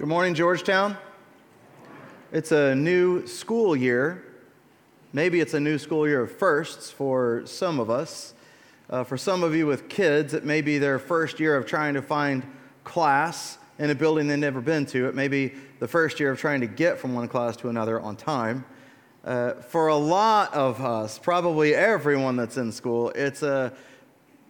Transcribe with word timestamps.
Good 0.00 0.08
morning, 0.08 0.32
Georgetown. 0.32 0.96
It's 2.32 2.52
a 2.52 2.74
new 2.74 3.26
school 3.26 3.76
year. 3.76 4.24
Maybe 5.12 5.40
it's 5.40 5.52
a 5.52 5.60
new 5.60 5.76
school 5.76 6.08
year 6.08 6.22
of 6.22 6.32
firsts 6.32 6.90
for 6.90 7.42
some 7.44 7.78
of 7.78 7.90
us. 7.90 8.32
Uh, 8.88 9.04
for 9.04 9.18
some 9.18 9.42
of 9.42 9.54
you 9.54 9.66
with 9.66 9.90
kids, 9.90 10.32
it 10.32 10.42
may 10.42 10.62
be 10.62 10.78
their 10.78 10.98
first 10.98 11.38
year 11.38 11.54
of 11.54 11.66
trying 11.66 11.92
to 11.92 12.00
find 12.00 12.46
class 12.82 13.58
in 13.78 13.90
a 13.90 13.94
building 13.94 14.26
they've 14.26 14.38
never 14.38 14.62
been 14.62 14.86
to. 14.86 15.06
It 15.06 15.14
may 15.14 15.28
be 15.28 15.52
the 15.80 15.86
first 15.86 16.18
year 16.18 16.30
of 16.30 16.40
trying 16.40 16.62
to 16.62 16.66
get 16.66 16.98
from 16.98 17.14
one 17.14 17.28
class 17.28 17.54
to 17.58 17.68
another 17.68 18.00
on 18.00 18.16
time. 18.16 18.64
Uh, 19.22 19.52
for 19.52 19.88
a 19.88 19.96
lot 19.96 20.54
of 20.54 20.82
us, 20.82 21.18
probably 21.18 21.74
everyone 21.74 22.36
that's 22.36 22.56
in 22.56 22.72
school, 22.72 23.10
it's 23.10 23.42
a, 23.42 23.70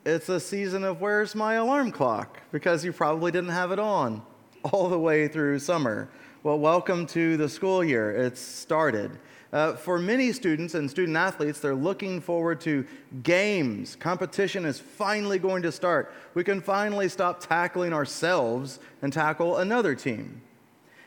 it's 0.07 0.29
a 0.29 0.39
season 0.39 0.85
of 0.85 1.01
where's 1.01 1.35
my 1.35 1.55
alarm 1.55 1.91
clock? 1.91 2.39
Because 2.53 2.85
you 2.85 2.93
probably 2.93 3.33
didn't 3.33 3.51
have 3.51 3.73
it 3.73 3.81
on 3.81 4.23
all 4.65 4.89
the 4.89 4.99
way 4.99 5.29
through 5.29 5.59
summer. 5.59 6.09
Well, 6.43 6.59
welcome 6.59 7.07
to 7.09 7.37
the 7.37 7.49
school 7.49 7.85
year. 7.85 8.11
It's 8.13 8.41
started. 8.41 9.19
Uh, 9.53 9.75
for 9.75 9.99
many 9.99 10.33
students 10.33 10.75
and 10.75 10.89
student 10.89 11.17
athletes, 11.17 11.61
they're 11.61 11.75
looking 11.75 12.21
forward 12.21 12.61
to 12.63 12.87
games. 13.23 13.97
Competition 13.97 14.65
is 14.65 14.79
finally 14.79 15.39
going 15.39 15.63
to 15.63 15.73
start. 15.73 16.15
We 16.35 16.45
can 16.45 16.61
finally 16.61 17.09
stop 17.09 17.41
tackling 17.41 17.93
ourselves 17.93 18.79
and 19.03 19.13
tackle 19.13 19.57
another 19.57 19.95
team. 19.95 20.43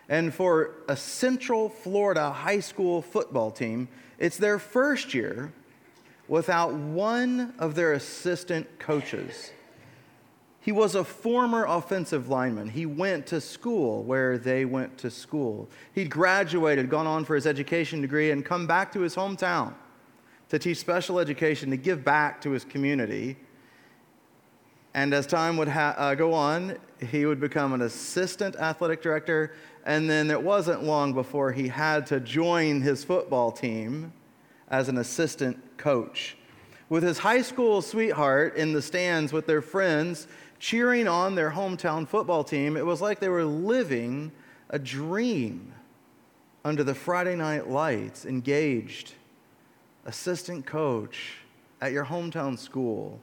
And 0.09 0.33
for 0.33 0.71
a 0.89 0.97
Central 0.97 1.69
Florida 1.69 2.31
high 2.31 2.59
school 2.59 3.01
football 3.01 3.49
team, 3.49 3.87
it's 4.19 4.37
their 4.37 4.59
first 4.59 5.13
year 5.13 5.53
without 6.27 6.73
one 6.73 7.53
of 7.59 7.75
their 7.75 7.93
assistant 7.93 8.67
coaches. 8.77 9.51
He 10.63 10.71
was 10.71 10.95
a 10.95 11.03
former 11.03 11.65
offensive 11.65 12.29
lineman. 12.29 12.69
He 12.69 12.85
went 12.85 13.27
to 13.27 13.41
school 13.41 14.01
where 14.03 14.37
they 14.37 14.63
went 14.63 14.97
to 14.99 15.11
school. 15.11 15.69
He'd 15.91 16.09
graduated, 16.09 16.89
gone 16.89 17.05
on 17.05 17.25
for 17.25 17.35
his 17.35 17.45
education 17.45 17.99
degree, 17.99 18.31
and 18.31 18.45
come 18.45 18.65
back 18.65 18.93
to 18.93 19.01
his 19.01 19.13
hometown 19.13 19.73
to 20.47 20.57
teach 20.57 20.77
special 20.77 21.19
education, 21.19 21.69
to 21.71 21.75
give 21.75 22.05
back 22.05 22.39
to 22.43 22.51
his 22.51 22.63
community. 22.63 23.35
And 24.93 25.13
as 25.13 25.27
time 25.27 25.57
would 25.57 25.67
ha- 25.67 25.95
uh, 25.97 26.15
go 26.15 26.33
on, 26.33 26.77
he 27.09 27.25
would 27.25 27.41
become 27.41 27.73
an 27.73 27.81
assistant 27.81 28.55
athletic 28.55 29.01
director. 29.01 29.53
And 29.85 30.09
then 30.09 30.31
it 30.31 30.41
wasn't 30.41 30.83
long 30.85 31.11
before 31.11 31.51
he 31.51 31.67
had 31.67 32.05
to 32.05 32.21
join 32.21 32.79
his 32.79 33.03
football 33.03 33.51
team 33.51 34.13
as 34.69 34.87
an 34.87 34.97
assistant 34.97 35.61
coach. 35.75 36.37
With 36.87 37.03
his 37.03 37.17
high 37.17 37.41
school 37.41 37.81
sweetheart 37.81 38.55
in 38.55 38.71
the 38.71 38.81
stands 38.81 39.33
with 39.33 39.47
their 39.47 39.61
friends, 39.61 40.27
cheering 40.63 41.09
on 41.09 41.35
their 41.35 41.51
hometown 41.51 42.07
football 42.07 42.41
team, 42.41 42.77
it 42.77 42.85
was 42.85 43.01
like 43.01 43.19
they 43.19 43.27
were 43.27 43.43
living 43.43 44.31
a 44.69 44.79
dream 44.79 45.73
under 46.63 46.85
the 46.85 46.95
Friday 46.95 47.35
night 47.35 47.69
lights, 47.69 48.25
engaged, 48.25 49.11
assistant 50.05 50.65
coach 50.65 51.33
at 51.81 51.91
your 51.91 52.05
hometown 52.05 52.57
school. 52.57 53.19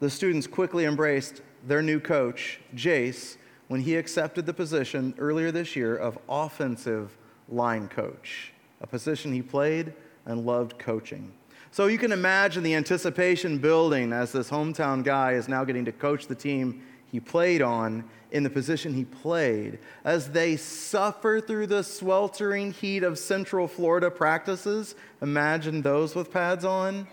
The 0.00 0.10
students 0.10 0.48
quickly 0.48 0.86
embraced 0.86 1.40
their 1.68 1.82
new 1.82 2.00
coach, 2.00 2.58
Jace, 2.74 3.36
when 3.68 3.80
he 3.80 3.94
accepted 3.94 4.44
the 4.44 4.52
position 4.52 5.14
earlier 5.18 5.52
this 5.52 5.76
year 5.76 5.94
of 5.94 6.18
offensive 6.28 7.16
line 7.48 7.86
coach, 7.86 8.52
a 8.80 8.88
position 8.88 9.32
he 9.32 9.40
played 9.40 9.92
and 10.26 10.44
loved 10.44 10.80
coaching. 10.80 11.32
So 11.72 11.86
you 11.86 11.96
can 11.96 12.12
imagine 12.12 12.62
the 12.62 12.74
anticipation 12.74 13.56
building 13.56 14.12
as 14.12 14.30
this 14.30 14.50
hometown 14.50 15.02
guy 15.02 15.32
is 15.32 15.48
now 15.48 15.64
getting 15.64 15.86
to 15.86 15.92
coach 15.92 16.26
the 16.26 16.34
team 16.34 16.82
he 17.10 17.18
played 17.18 17.62
on 17.62 18.04
in 18.30 18.42
the 18.42 18.50
position 18.50 18.92
he 18.92 19.06
played. 19.06 19.78
As 20.04 20.28
they 20.32 20.58
suffer 20.58 21.40
through 21.40 21.68
the 21.68 21.82
sweltering 21.82 22.72
heat 22.72 23.02
of 23.02 23.18
Central 23.18 23.66
Florida 23.66 24.10
practices, 24.10 24.96
imagine 25.22 25.80
those 25.80 26.14
with 26.14 26.30
pads 26.30 26.66
on. 26.66 27.06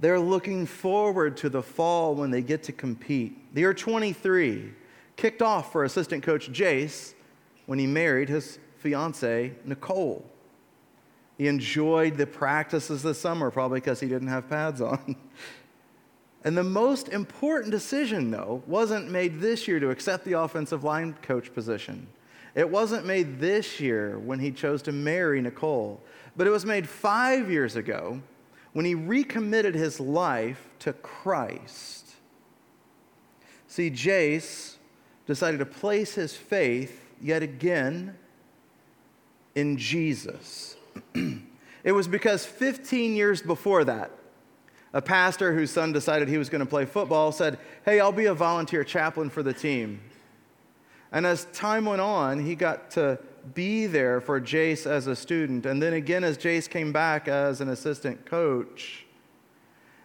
They're 0.00 0.20
looking 0.20 0.64
forward 0.64 1.36
to 1.38 1.50
the 1.50 1.62
fall 1.62 2.14
when 2.14 2.30
they 2.30 2.40
get 2.40 2.62
to 2.64 2.72
compete. 2.72 3.54
The 3.54 3.60
year 3.60 3.74
23 3.74 4.72
kicked 5.16 5.42
off 5.42 5.70
for 5.70 5.84
assistant 5.84 6.22
coach 6.22 6.50
Jace 6.50 7.12
when 7.66 7.78
he 7.78 7.86
married 7.86 8.30
his 8.30 8.58
fiancee, 8.78 9.52
Nicole. 9.66 10.24
He 11.36 11.48
enjoyed 11.48 12.16
the 12.16 12.26
practices 12.26 13.02
this 13.02 13.20
summer, 13.20 13.50
probably 13.50 13.80
because 13.80 14.00
he 14.00 14.08
didn't 14.08 14.28
have 14.28 14.48
pads 14.48 14.80
on. 14.80 15.16
and 16.44 16.56
the 16.56 16.64
most 16.64 17.08
important 17.08 17.70
decision, 17.70 18.30
though, 18.30 18.62
wasn't 18.66 19.10
made 19.10 19.40
this 19.40 19.68
year 19.68 19.78
to 19.80 19.90
accept 19.90 20.24
the 20.24 20.32
offensive 20.32 20.82
line 20.82 21.14
coach 21.22 21.52
position. 21.52 22.06
It 22.54 22.68
wasn't 22.70 23.04
made 23.04 23.38
this 23.38 23.80
year 23.80 24.18
when 24.18 24.38
he 24.38 24.50
chose 24.50 24.80
to 24.82 24.92
marry 24.92 25.42
Nicole, 25.42 26.02
but 26.36 26.46
it 26.46 26.50
was 26.50 26.64
made 26.64 26.88
five 26.88 27.50
years 27.50 27.76
ago 27.76 28.22
when 28.72 28.86
he 28.86 28.94
recommitted 28.94 29.74
his 29.74 30.00
life 30.00 30.68
to 30.78 30.94
Christ. 30.94 32.14
See, 33.68 33.90
Jace 33.90 34.76
decided 35.26 35.58
to 35.58 35.66
place 35.66 36.14
his 36.14 36.34
faith 36.34 37.04
yet 37.20 37.42
again 37.42 38.16
in 39.54 39.76
Jesus 39.76 40.75
it 41.84 41.92
was 41.92 42.08
because 42.08 42.44
15 42.44 43.14
years 43.14 43.42
before 43.42 43.84
that, 43.84 44.10
a 44.92 45.02
pastor 45.02 45.54
whose 45.54 45.70
son 45.70 45.92
decided 45.92 46.28
he 46.28 46.38
was 46.38 46.48
going 46.48 46.60
to 46.60 46.66
play 46.66 46.84
football 46.84 47.32
said, 47.32 47.58
Hey, 47.84 48.00
I'll 48.00 48.12
be 48.12 48.26
a 48.26 48.34
volunteer 48.34 48.84
chaplain 48.84 49.28
for 49.30 49.42
the 49.42 49.52
team. 49.52 50.00
And 51.12 51.26
as 51.26 51.44
time 51.46 51.84
went 51.84 52.00
on, 52.00 52.44
he 52.44 52.54
got 52.54 52.90
to 52.92 53.18
be 53.54 53.86
there 53.86 54.20
for 54.20 54.40
Jace 54.40 54.86
as 54.86 55.06
a 55.06 55.14
student. 55.14 55.66
And 55.66 55.80
then 55.80 55.92
again, 55.92 56.24
as 56.24 56.36
Jace 56.36 56.68
came 56.68 56.92
back 56.92 57.28
as 57.28 57.60
an 57.60 57.68
assistant 57.68 58.26
coach, 58.26 59.06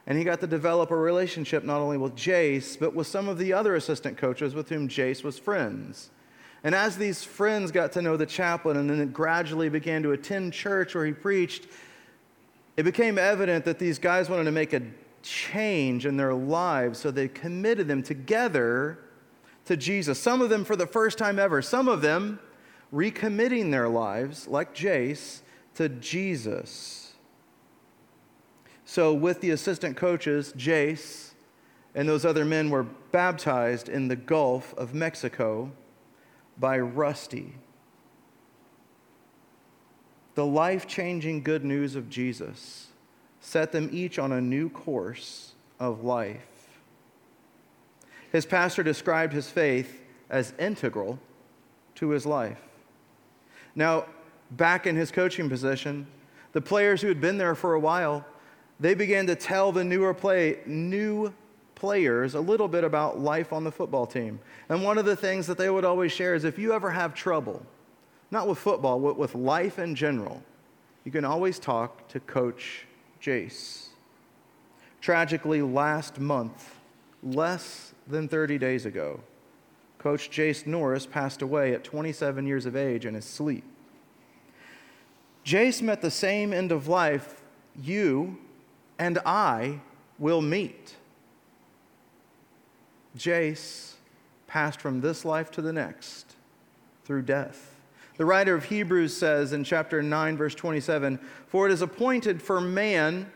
and 0.06 0.18
he 0.18 0.23
got 0.23 0.40
to 0.41 0.47
develop 0.47 0.91
a 0.91 0.96
relationship 0.96 1.63
not 1.63 1.79
only 1.79 1.97
with 1.97 2.16
Jace, 2.16 2.78
but 2.78 2.94
with 2.94 3.08
some 3.08 3.28
of 3.28 3.38
the 3.38 3.53
other 3.53 3.75
assistant 3.75 4.18
coaches 4.18 4.53
with 4.53 4.69
whom 4.69 4.88
Jace 4.88 5.23
was 5.23 5.40
friends. 5.40 6.09
And 6.63 6.75
as 6.75 6.97
these 6.97 7.23
friends 7.23 7.72
got 7.72 7.91
to 7.94 8.01
know 8.01 8.17
the 8.17 8.25
chaplain 8.25 8.77
and 8.77 8.89
then 8.89 9.11
gradually 9.11 9.69
began 9.69 10.03
to 10.03 10.11
attend 10.11 10.53
church 10.53 10.94
where 10.94 11.05
he 11.05 11.11
preached, 11.11 11.67
it 12.77 12.83
became 12.83 13.17
evident 13.17 13.66
that 13.66 13.79
these 13.79 13.97
guys 13.97 14.29
wanted 14.29 14.44
to 14.44 14.51
make 14.51 14.73
a 14.73 14.81
change 15.23 16.05
in 16.05 16.17
their 16.17 16.33
lives, 16.33 16.99
so 16.99 17.11
they 17.11 17.27
committed 17.27 17.88
them 17.88 18.03
together 18.03 18.99
to 19.66 19.75
Jesus. 19.75 20.19
Some 20.19 20.41
of 20.41 20.49
them 20.49 20.63
for 20.63 20.75
the 20.75 20.88
first 20.88 21.17
time 21.17 21.39
ever, 21.39 21.61
some 21.61 21.88
of 21.88 22.01
them 22.01 22.39
recommitting 22.93 23.72
their 23.72 23.88
lives, 23.88 24.47
like 24.47 24.75
Jace, 24.75 25.41
to 25.75 25.89
Jesus. 25.89 27.13
So, 28.85 29.13
with 29.13 29.41
the 29.41 29.51
assistant 29.51 29.95
coaches, 29.95 30.53
Jace 30.57 31.31
and 31.95 32.07
those 32.07 32.25
other 32.25 32.43
men 32.43 32.69
were 32.69 32.83
baptized 32.83 33.89
in 33.89 34.07
the 34.07 34.16
Gulf 34.16 34.73
of 34.78 34.93
Mexico 34.93 35.72
by 36.61 36.79
Rusty. 36.79 37.55
The 40.35 40.45
life 40.45 40.88
changing 40.88 41.44
good 41.44 41.66
news 41.66 41.97
of 41.97 42.09
Jesus 42.09 42.88
set 43.41 43.73
them 43.73 43.89
each 43.91 44.17
on 44.17 44.31
a 44.31 44.39
new 44.39 44.69
course 44.69 45.53
of 45.79 46.05
life. 46.05 46.69
His 48.31 48.45
pastor 48.45 48.83
described 48.83 49.33
his 49.33 49.49
faith 49.49 50.01
as 50.29 50.53
integral 50.57 51.19
to 51.95 52.11
his 52.11 52.25
life. 52.25 52.61
Now, 53.75 54.05
back 54.51 54.88
in 54.88 54.95
his 54.95 55.11
coaching 55.11 55.49
position, 55.49 56.07
the 56.53 56.61
players 56.61 57.01
who 57.01 57.07
had 57.07 57.19
been 57.19 57.38
there 57.38 57.55
for 57.55 57.73
a 57.73 57.79
while, 57.79 58.25
they 58.79 58.93
began 58.93 59.28
to 59.28 59.35
tell 59.35 59.72
the 59.72 59.83
newer 59.83 60.13
play, 60.13 60.59
new 60.66 61.33
players 61.81 62.35
a 62.35 62.39
little 62.39 62.67
bit 62.67 62.83
about 62.83 63.19
life 63.19 63.51
on 63.51 63.63
the 63.63 63.71
football 63.71 64.05
team. 64.05 64.39
And 64.69 64.83
one 64.83 64.99
of 64.99 65.05
the 65.05 65.15
things 65.15 65.47
that 65.47 65.57
they 65.57 65.67
would 65.67 65.83
always 65.83 66.11
share 66.11 66.35
is 66.35 66.43
if 66.43 66.59
you 66.59 66.73
ever 66.73 66.91
have 66.91 67.16
trouble, 67.16 67.66
not 68.29 68.47
with 68.47 68.59
football, 68.59 68.99
but 68.99 69.17
with 69.17 69.33
life 69.33 69.79
in 69.79 69.95
general, 69.95 70.43
you 71.05 71.11
can 71.11 71.25
always 71.25 71.57
talk 71.57 72.07
to 72.09 72.19
Coach 72.19 72.85
Jace. 73.19 73.87
Tragically, 75.01 75.63
last 75.63 76.19
month, 76.19 76.75
less 77.23 77.95
than 78.07 78.27
30 78.27 78.59
days 78.59 78.85
ago, 78.85 79.19
Coach 79.97 80.29
Jace 80.29 80.67
Norris 80.67 81.07
passed 81.07 81.41
away 81.41 81.73
at 81.73 81.84
27 81.84 82.45
years 82.45 82.67
of 82.67 82.75
age 82.75 83.07
in 83.07 83.16
his 83.16 83.25
sleep. 83.25 83.63
Jace 85.43 85.81
met 85.81 86.03
the 86.03 86.11
same 86.11 86.53
end 86.53 86.72
of 86.72 86.87
life 86.87 87.41
you 87.75 88.37
and 88.99 89.17
I 89.25 89.79
will 90.19 90.43
meet. 90.43 90.97
Jace 93.17 93.93
passed 94.47 94.79
from 94.79 95.02
this 95.02 95.25
life 95.25 95.52
to 95.52 95.61
the 95.61 95.73
next 95.73 96.35
through 97.05 97.23
death. 97.23 97.75
The 98.17 98.25
writer 98.25 98.53
of 98.53 98.66
Hebrews 98.66 99.16
says 99.16 99.53
in 99.53 99.63
chapter 99.63 100.03
9, 100.03 100.37
verse 100.37 100.55
27 100.55 101.19
For 101.47 101.67
it 101.67 101.72
is 101.72 101.81
appointed 101.81 102.41
for 102.41 102.61
man 102.61 103.31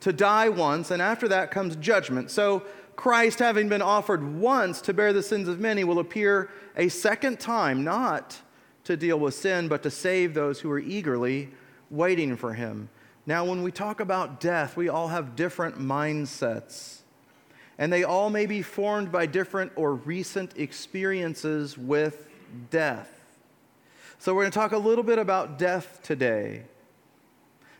to 0.00 0.12
die 0.12 0.48
once, 0.48 0.90
and 0.90 1.00
after 1.00 1.28
that 1.28 1.50
comes 1.50 1.76
judgment. 1.76 2.30
So 2.30 2.64
Christ, 2.96 3.38
having 3.38 3.68
been 3.68 3.82
offered 3.82 4.36
once 4.36 4.80
to 4.82 4.92
bear 4.92 5.12
the 5.12 5.22
sins 5.22 5.48
of 5.48 5.60
many, 5.60 5.84
will 5.84 5.98
appear 5.98 6.50
a 6.76 6.88
second 6.88 7.38
time, 7.38 7.84
not 7.84 8.40
to 8.84 8.96
deal 8.96 9.18
with 9.18 9.34
sin, 9.34 9.68
but 9.68 9.82
to 9.84 9.90
save 9.90 10.34
those 10.34 10.60
who 10.60 10.70
are 10.70 10.80
eagerly 10.80 11.50
waiting 11.90 12.36
for 12.36 12.54
him. 12.54 12.88
Now, 13.26 13.44
when 13.44 13.62
we 13.62 13.70
talk 13.70 14.00
about 14.00 14.40
death, 14.40 14.76
we 14.76 14.88
all 14.88 15.08
have 15.08 15.36
different 15.36 15.78
mindsets, 15.78 17.01
and 17.82 17.92
they 17.92 18.04
all 18.04 18.30
may 18.30 18.46
be 18.46 18.62
formed 18.62 19.10
by 19.10 19.26
different 19.26 19.72
or 19.74 19.94
recent 19.94 20.56
experiences 20.56 21.76
with 21.76 22.28
death. 22.70 23.10
So, 24.20 24.32
we're 24.36 24.42
going 24.42 24.52
to 24.52 24.58
talk 24.60 24.70
a 24.70 24.78
little 24.78 25.02
bit 25.02 25.18
about 25.18 25.58
death 25.58 25.98
today. 26.04 26.62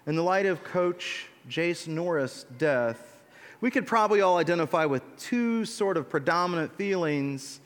In 0.08 0.16
the 0.16 0.24
light 0.24 0.44
of 0.44 0.64
Coach 0.64 1.28
Jace 1.48 1.86
Norris' 1.86 2.44
death, 2.58 3.22
we 3.60 3.70
could 3.70 3.86
probably 3.86 4.22
all 4.22 4.38
identify 4.38 4.86
with 4.86 5.04
two 5.20 5.64
sort 5.64 5.96
of 5.96 6.10
predominant 6.10 6.74
feelings 6.74 7.60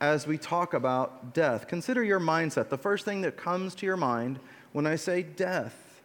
as 0.00 0.28
we 0.28 0.38
talk 0.38 0.74
about 0.74 1.34
death. 1.34 1.66
Consider 1.66 2.04
your 2.04 2.20
mindset. 2.20 2.68
The 2.68 2.78
first 2.78 3.04
thing 3.04 3.22
that 3.22 3.36
comes 3.36 3.74
to 3.74 3.86
your 3.86 3.96
mind 3.96 4.38
when 4.70 4.86
I 4.86 4.94
say 4.94 5.24
death. 5.24 6.02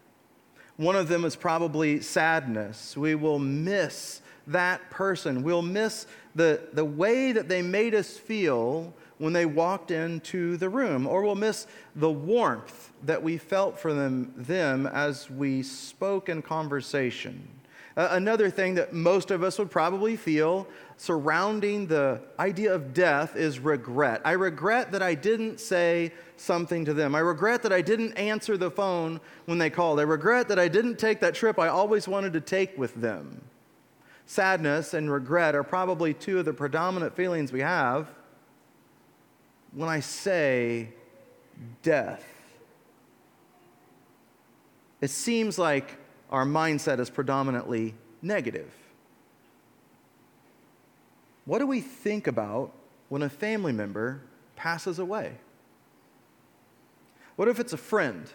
One 0.77 0.95
of 0.95 1.09
them 1.09 1.25
is 1.25 1.35
probably 1.35 2.01
sadness. 2.01 2.97
We 2.97 3.13
will 3.13 3.37
miss 3.37 4.21
that 4.47 4.89
person. 4.89 5.43
We'll 5.43 5.61
miss 5.61 6.07
the, 6.35 6.61
the 6.73 6.85
way 6.85 7.31
that 7.31 7.47
they 7.47 7.61
made 7.61 7.93
us 7.93 8.17
feel 8.17 8.93
when 9.17 9.33
they 9.33 9.45
walked 9.45 9.91
into 9.91 10.57
the 10.57 10.69
room, 10.69 11.07
or 11.07 11.23
we'll 11.23 11.35
miss 11.35 11.67
the 11.95 12.11
warmth 12.11 12.91
that 13.03 13.21
we 13.21 13.37
felt 13.37 13.79
for 13.79 13.93
them, 13.93 14.33
them 14.37 14.85
as 14.87 15.29
we 15.29 15.63
spoke 15.63 16.29
in 16.29 16.41
conversation. 16.41 17.47
Uh, 17.95 18.09
another 18.11 18.51
thing 18.51 18.75
that 18.75 18.93
most 18.93 19.31
of 19.31 19.41
us 19.41 19.57
would 19.57 19.71
probably 19.71 20.15
feel 20.15 20.67
surrounding 20.97 21.87
the 21.87 22.21
idea 22.37 22.71
of 22.71 22.93
death 22.93 23.35
is 23.35 23.57
regret. 23.57 24.21
I 24.23 24.33
regret 24.33 24.91
that 24.91 25.01
I 25.01 25.15
didn't 25.15 25.59
say 25.59 26.13
something 26.37 26.85
to 26.85 26.93
them. 26.93 27.15
I 27.15 27.19
regret 27.19 27.63
that 27.63 27.73
I 27.73 27.81
didn't 27.81 28.13
answer 28.13 28.55
the 28.55 28.69
phone 28.69 29.19
when 29.45 29.57
they 29.57 29.71
called. 29.71 29.99
I 29.99 30.03
regret 30.03 30.47
that 30.49 30.59
I 30.59 30.67
didn't 30.67 30.99
take 30.99 31.19
that 31.21 31.33
trip 31.33 31.57
I 31.57 31.69
always 31.69 32.07
wanted 32.07 32.33
to 32.33 32.41
take 32.41 32.77
with 32.77 32.93
them. 32.93 33.41
Sadness 34.27 34.93
and 34.93 35.09
regret 35.09 35.55
are 35.55 35.63
probably 35.63 36.13
two 36.13 36.37
of 36.39 36.45
the 36.45 36.51
predominant 36.51 37.15
feelings 37.15 37.53
we 37.53 37.61
have 37.61 38.13
when 39.71 39.87
I 39.87 40.01
say 40.01 40.89
death. 41.81 42.23
It 44.99 45.11
seems 45.11 45.57
like 45.57 45.97
our 46.29 46.45
mindset 46.45 46.99
is 46.99 47.09
predominantly 47.09 47.95
negative. 48.21 48.73
What 51.45 51.59
do 51.59 51.67
we 51.67 51.79
think 51.79 52.27
about 52.27 52.73
when 53.07 53.21
a 53.21 53.29
family 53.29 53.71
member 53.71 54.21
passes 54.57 54.99
away? 54.99 55.35
What 57.37 57.47
if 57.47 57.61
it's 57.61 57.71
a 57.71 57.77
friend? 57.77 58.29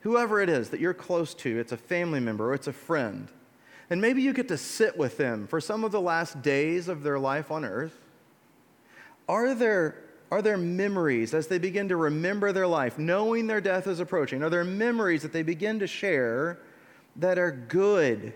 Whoever 0.00 0.40
it 0.42 0.50
is 0.50 0.68
that 0.68 0.80
you're 0.80 0.92
close 0.92 1.32
to, 1.34 1.58
it's 1.58 1.72
a 1.72 1.78
family 1.78 2.20
member 2.20 2.50
or 2.50 2.54
it's 2.54 2.66
a 2.66 2.74
friend. 2.74 3.30
And 3.92 4.00
maybe 4.00 4.22
you 4.22 4.32
get 4.32 4.48
to 4.48 4.56
sit 4.56 4.96
with 4.96 5.18
them 5.18 5.46
for 5.46 5.60
some 5.60 5.84
of 5.84 5.92
the 5.92 6.00
last 6.00 6.40
days 6.40 6.88
of 6.88 7.02
their 7.02 7.18
life 7.18 7.50
on 7.50 7.62
earth. 7.62 7.94
Are 9.28 9.54
there 9.54 10.02
are 10.30 10.40
there 10.40 10.56
memories 10.56 11.34
as 11.34 11.46
they 11.46 11.58
begin 11.58 11.90
to 11.90 11.96
remember 11.96 12.52
their 12.52 12.66
life, 12.66 12.96
knowing 12.96 13.46
their 13.46 13.60
death 13.60 13.86
is 13.86 14.00
approaching? 14.00 14.42
Are 14.42 14.48
there 14.48 14.64
memories 14.64 15.20
that 15.20 15.34
they 15.34 15.42
begin 15.42 15.78
to 15.80 15.86
share 15.86 16.58
that 17.16 17.38
are 17.38 17.50
good? 17.50 18.32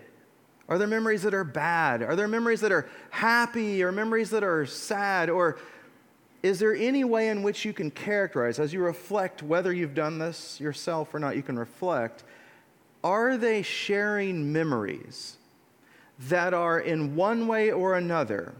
Are 0.69 0.77
there 0.77 0.87
memories 0.87 1.23
that 1.23 1.33
are 1.33 1.43
bad? 1.43 2.03
Are 2.03 2.15
there 2.15 2.27
memories 2.27 2.61
that 2.61 2.71
are 2.71 2.87
happy 3.09 3.81
or 3.81 3.91
memories 3.91 4.29
that 4.29 4.43
are 4.43 4.67
sad? 4.67 5.27
Or 5.27 5.57
is 6.43 6.59
there 6.59 6.75
any 6.75 7.03
way 7.03 7.29
in 7.29 7.41
which 7.41 7.65
you 7.65 7.73
can 7.73 7.89
characterize, 7.89 8.59
as 8.59 8.73
you 8.73 8.79
reflect 8.81 9.41
whether 9.41 9.73
you've 9.73 9.95
done 9.95 10.19
this 10.19 10.61
yourself 10.61 11.15
or 11.15 11.19
not, 11.19 11.35
you 11.35 11.41
can 11.41 11.57
reflect, 11.57 12.25
are 13.03 13.37
they 13.37 13.63
sharing 13.63 14.53
memories 14.53 15.36
that 16.19 16.53
are 16.53 16.79
in 16.79 17.15
one 17.15 17.47
way 17.47 17.71
or 17.71 17.95
another? 17.95 18.53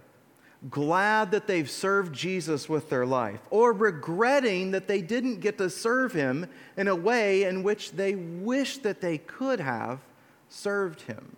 glad 0.70 1.32
that 1.32 1.48
they've 1.48 1.70
served 1.70 2.14
Jesus 2.14 2.68
with 2.68 2.90
their 2.90 3.06
life, 3.06 3.40
or 3.50 3.74
regretting 3.74 4.72
that 4.72 4.88
they 4.88 5.02
didn't 5.02 5.40
get 5.40 5.58
to 5.58 5.70
serve 5.70 6.14
him 6.14 6.48
in 6.76 6.88
a 6.88 6.96
way 6.96 7.44
in 7.44 7.64
which 7.64 7.92
they 7.92 8.16
wish 8.16 8.80
that 8.80 9.02
they 9.02 9.18
could 9.20 9.60
have 9.60 10.00
served 10.50 11.02
him. 11.02 11.36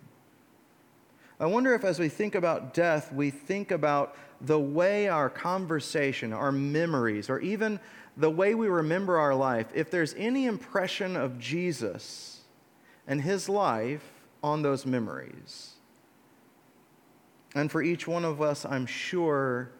I 1.38 1.46
wonder 1.46 1.74
if, 1.74 1.84
as 1.84 1.98
we 1.98 2.08
think 2.08 2.34
about 2.34 2.74
death, 2.74 3.12
we 3.12 3.30
think 3.30 3.70
about 3.70 4.16
the 4.40 4.58
way 4.58 5.08
our 5.08 5.28
conversation, 5.28 6.32
our 6.32 6.52
memories, 6.52 7.28
or 7.28 7.40
even 7.40 7.78
the 8.16 8.30
way 8.30 8.54
we 8.54 8.68
remember 8.68 9.18
our 9.18 9.34
life, 9.34 9.66
if 9.74 9.90
there's 9.90 10.14
any 10.14 10.46
impression 10.46 11.16
of 11.16 11.38
Jesus 11.38 12.40
and 13.06 13.20
his 13.20 13.48
life 13.48 14.04
on 14.42 14.62
those 14.62 14.84
memories. 14.86 15.69
And 17.54 17.70
for 17.70 17.82
each 17.82 18.06
one 18.06 18.24
of 18.24 18.40
us, 18.40 18.64
I'm 18.64 18.86
sure 18.86 19.70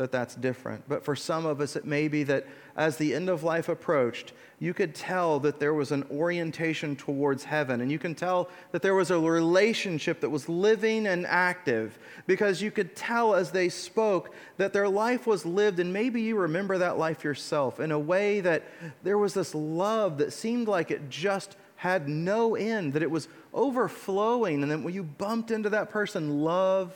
that 0.00 0.10
that's 0.10 0.34
different. 0.34 0.82
But 0.88 1.04
for 1.04 1.14
some 1.14 1.44
of 1.44 1.60
us, 1.60 1.76
it 1.76 1.84
may 1.84 2.08
be 2.08 2.22
that 2.24 2.46
as 2.74 2.96
the 2.96 3.14
end 3.14 3.28
of 3.28 3.42
life 3.42 3.68
approached, 3.68 4.32
you 4.58 4.72
could 4.72 4.94
tell 4.94 5.38
that 5.40 5.60
there 5.60 5.74
was 5.74 5.92
an 5.92 6.04
orientation 6.10 6.96
towards 6.96 7.44
heaven. 7.44 7.82
And 7.82 7.92
you 7.92 7.98
can 7.98 8.14
tell 8.14 8.48
that 8.72 8.80
there 8.80 8.94
was 8.94 9.10
a 9.10 9.18
relationship 9.18 10.20
that 10.20 10.30
was 10.30 10.48
living 10.48 11.06
and 11.06 11.26
active 11.26 11.98
because 12.26 12.62
you 12.62 12.70
could 12.70 12.96
tell 12.96 13.34
as 13.34 13.50
they 13.50 13.68
spoke 13.68 14.34
that 14.56 14.72
their 14.72 14.88
life 14.88 15.26
was 15.26 15.44
lived. 15.44 15.80
And 15.80 15.92
maybe 15.92 16.22
you 16.22 16.36
remember 16.36 16.78
that 16.78 16.96
life 16.96 17.22
yourself 17.22 17.78
in 17.78 17.92
a 17.92 17.98
way 17.98 18.40
that 18.40 18.64
there 19.02 19.18
was 19.18 19.34
this 19.34 19.54
love 19.54 20.16
that 20.18 20.32
seemed 20.32 20.66
like 20.66 20.90
it 20.90 21.10
just 21.10 21.56
had 21.76 22.08
no 22.08 22.54
end, 22.54 22.94
that 22.94 23.02
it 23.02 23.10
was 23.10 23.28
overflowing. 23.52 24.62
And 24.62 24.70
then 24.70 24.82
when 24.82 24.94
you 24.94 25.02
bumped 25.02 25.50
into 25.50 25.68
that 25.70 25.90
person, 25.90 26.40
love 26.40 26.94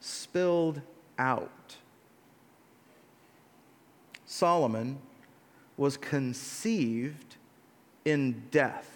spilled 0.00 0.80
out. 1.18 1.76
Solomon 4.26 4.98
was 5.76 5.96
conceived 5.96 7.36
in 8.04 8.42
death. 8.50 8.88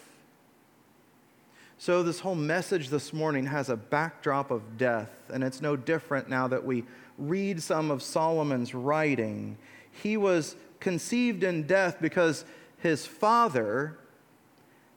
So, 1.78 2.02
this 2.02 2.20
whole 2.20 2.34
message 2.34 2.88
this 2.88 3.12
morning 3.12 3.46
has 3.46 3.68
a 3.68 3.76
backdrop 3.76 4.50
of 4.50 4.78
death, 4.78 5.10
and 5.32 5.44
it's 5.44 5.60
no 5.60 5.76
different 5.76 6.30
now 6.30 6.48
that 6.48 6.64
we 6.64 6.84
read 7.18 7.62
some 7.62 7.90
of 7.90 8.02
Solomon's 8.02 8.74
writing. 8.74 9.58
He 10.02 10.16
was 10.16 10.56
conceived 10.80 11.44
in 11.44 11.66
death 11.66 11.98
because 12.00 12.44
his 12.78 13.06
father 13.06 13.98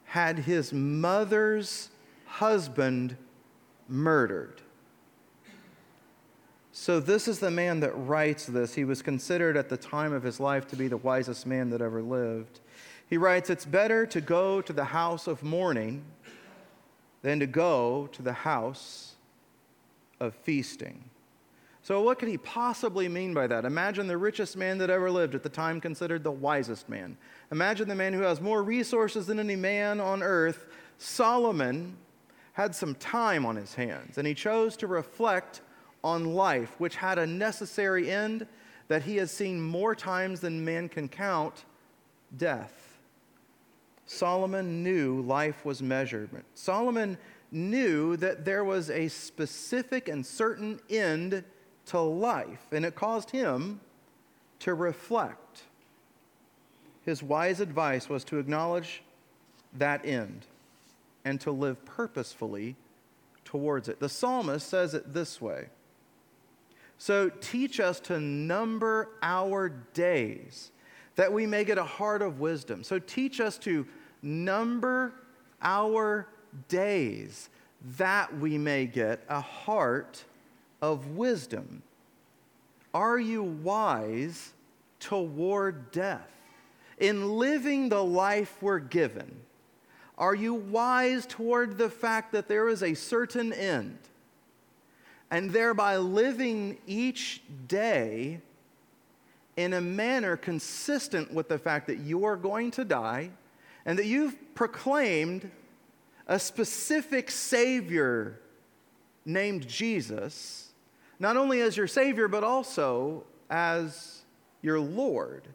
had 0.05 0.39
his 0.39 0.72
mother's 0.72 1.89
husband 2.25 3.17
murdered. 3.89 4.62
So, 6.79 7.00
this 7.00 7.27
is 7.27 7.39
the 7.39 7.50
man 7.50 7.79
that 7.79 7.91
writes 7.93 8.46
this. 8.46 8.75
He 8.75 8.86
was 8.86 9.01
considered 9.01 9.57
at 9.57 9.67
the 9.67 9.77
time 9.77 10.13
of 10.13 10.22
his 10.22 10.39
life 10.39 10.67
to 10.67 10.75
be 10.75 10.88
the 10.88 10.96
wisest 10.96 11.48
man 11.48 11.72
that 11.72 11.81
ever 11.81 12.03
lived. 12.03 12.60
He 13.10 13.17
writes, 13.17 13.50
It's 13.50 13.65
better 13.65 14.05
to 14.05 14.22
go 14.22 14.62
to 14.62 14.72
the 14.72 14.84
house 14.86 15.25
of 15.25 15.41
mourning 15.41 16.05
than 17.24 17.39
to 17.39 17.48
go 17.48 18.07
to 18.13 18.22
the 18.22 18.31
house 18.31 19.15
of 20.19 20.36
feasting. 20.36 21.03
So, 21.81 22.03
what 22.03 22.19
could 22.19 22.29
he 22.29 22.38
possibly 22.38 23.10
mean 23.10 23.34
by 23.34 23.48
that? 23.48 23.65
Imagine 23.65 24.05
the 24.05 24.17
richest 24.17 24.55
man 24.55 24.77
that 24.77 24.91
ever 24.91 25.10
lived, 25.10 25.34
at 25.34 25.41
the 25.41 25.50
time 25.50 25.81
considered 25.81 26.24
the 26.24 26.31
wisest 26.31 26.88
man. 26.88 27.17
Imagine 27.51 27.88
the 27.88 27.96
man 27.96 28.13
who 28.13 28.22
has 28.22 28.39
more 28.39 28.62
resources 28.62 29.25
than 29.25 29.39
any 29.39 29.55
man 29.55 30.00
on 30.00 30.22
earth. 30.22 30.67
Solomon 31.00 31.98
had 32.53 32.75
some 32.75 32.93
time 32.96 33.48
on 33.48 33.55
his 33.55 33.74
hands, 33.74 34.19
and 34.19 34.27
he 34.27 34.36
chose 34.36 34.77
to 34.77 34.86
reflect 34.86 35.62
on 36.08 36.34
life, 36.34 36.74
which 36.78 36.96
had 36.96 37.20
a 37.20 37.28
necessary 37.28 38.10
end 38.10 38.48
that 38.88 39.04
he 39.04 39.18
has 39.18 39.30
seen 39.30 39.62
more 39.62 39.94
times 39.94 40.40
than 40.40 40.64
man 40.64 40.88
can 40.88 41.10
count 41.10 41.66
death. 42.38 42.98
Solomon 44.06 44.84
knew 44.84 45.22
life 45.22 45.66
was 45.66 45.82
measurement. 45.82 46.46
Solomon 46.54 47.18
knew 47.52 48.16
that 48.18 48.46
there 48.46 48.64
was 48.64 48.90
a 48.90 49.10
specific 49.10 50.08
and 50.08 50.26
certain 50.26 50.80
end 50.90 51.44
to 51.88 52.00
life, 52.00 52.68
and 52.72 52.86
it 52.86 52.96
caused 52.96 53.32
him 53.32 53.82
to 54.60 54.74
reflect. 54.74 55.64
His 57.04 57.22
wise 57.22 57.60
advice 57.60 58.08
was 58.08 58.24
to 58.26 58.38
acknowledge 58.38 59.04
that 59.74 60.06
end 60.06 60.46
and 61.26 61.42
to 61.42 61.52
live 61.52 61.84
purposefully 61.84 62.78
towards 63.44 63.90
it. 63.90 64.00
The 64.00 64.10
psalmist 64.10 64.70
says 64.70 64.94
it 64.94 65.14
this 65.14 65.42
way 65.42 65.68
so 66.98 67.30
teach 67.42 67.80
us 67.80 68.00
to 68.01 68.20
number 68.20 69.10
our 69.22 69.70
days 69.94 70.72
that 71.16 71.32
we 71.32 71.46
may 71.46 71.63
get 71.63 71.77
a 71.77 71.84
heart 71.84 72.22
of 72.22 72.39
wisdom. 72.39 72.84
So 72.84 73.00
teach 73.00 73.39
us 73.39 73.58
to 73.60 73.86
number 74.22 75.13
our 75.62 76.27
days 76.68 77.50
that 77.98 78.38
we 78.39 78.58
may 78.58 78.86
get 78.86 79.24
a 79.30 79.42
heart 79.42 80.24
of 80.82 81.16
wisdom. 81.16 81.84
Are 82.94 83.20
you 83.20 83.44
wise 83.44 84.54
toward 85.00 85.92
death? 85.92 86.32
In 87.00 87.38
living 87.38 87.89
the 87.89 88.04
life 88.04 88.58
we're 88.62 88.80
given, 88.80 89.39
are 90.18 90.34
you 90.34 90.56
wise 90.56 91.27
toward 91.27 91.77
the 91.77 91.92
fact 91.92 92.32
that 92.32 92.48
there 92.48 92.68
is 92.70 92.82
a 92.82 92.96
certain 92.96 93.54
end? 93.54 94.00
And 95.29 95.51
thereby 95.51 95.98
living 95.98 96.77
each 96.88 97.41
day 97.67 98.39
in 99.57 99.74
a 99.74 99.81
manner 99.81 100.38
consistent 100.38 101.34
with 101.34 101.50
the 101.50 101.57
fact 101.57 101.88
that 101.88 101.98
you 101.98 102.25
are 102.25 102.38
going 102.38 102.72
to 102.72 102.86
die 102.86 103.31
and 103.86 103.98
that 103.98 104.05
you've 104.05 104.36
proclaimed 104.55 105.50
a 106.27 106.39
specific 106.39 107.31
Savior 107.31 108.39
named 109.25 109.67
Jesus, 109.67 110.72
not 111.19 111.36
only 111.36 111.62
as 111.62 111.75
your 111.75 111.88
Savior, 111.88 112.27
but 112.27 112.43
also 112.43 113.24
as 113.50 114.22
your 114.62 114.79
Lord, 114.79 115.48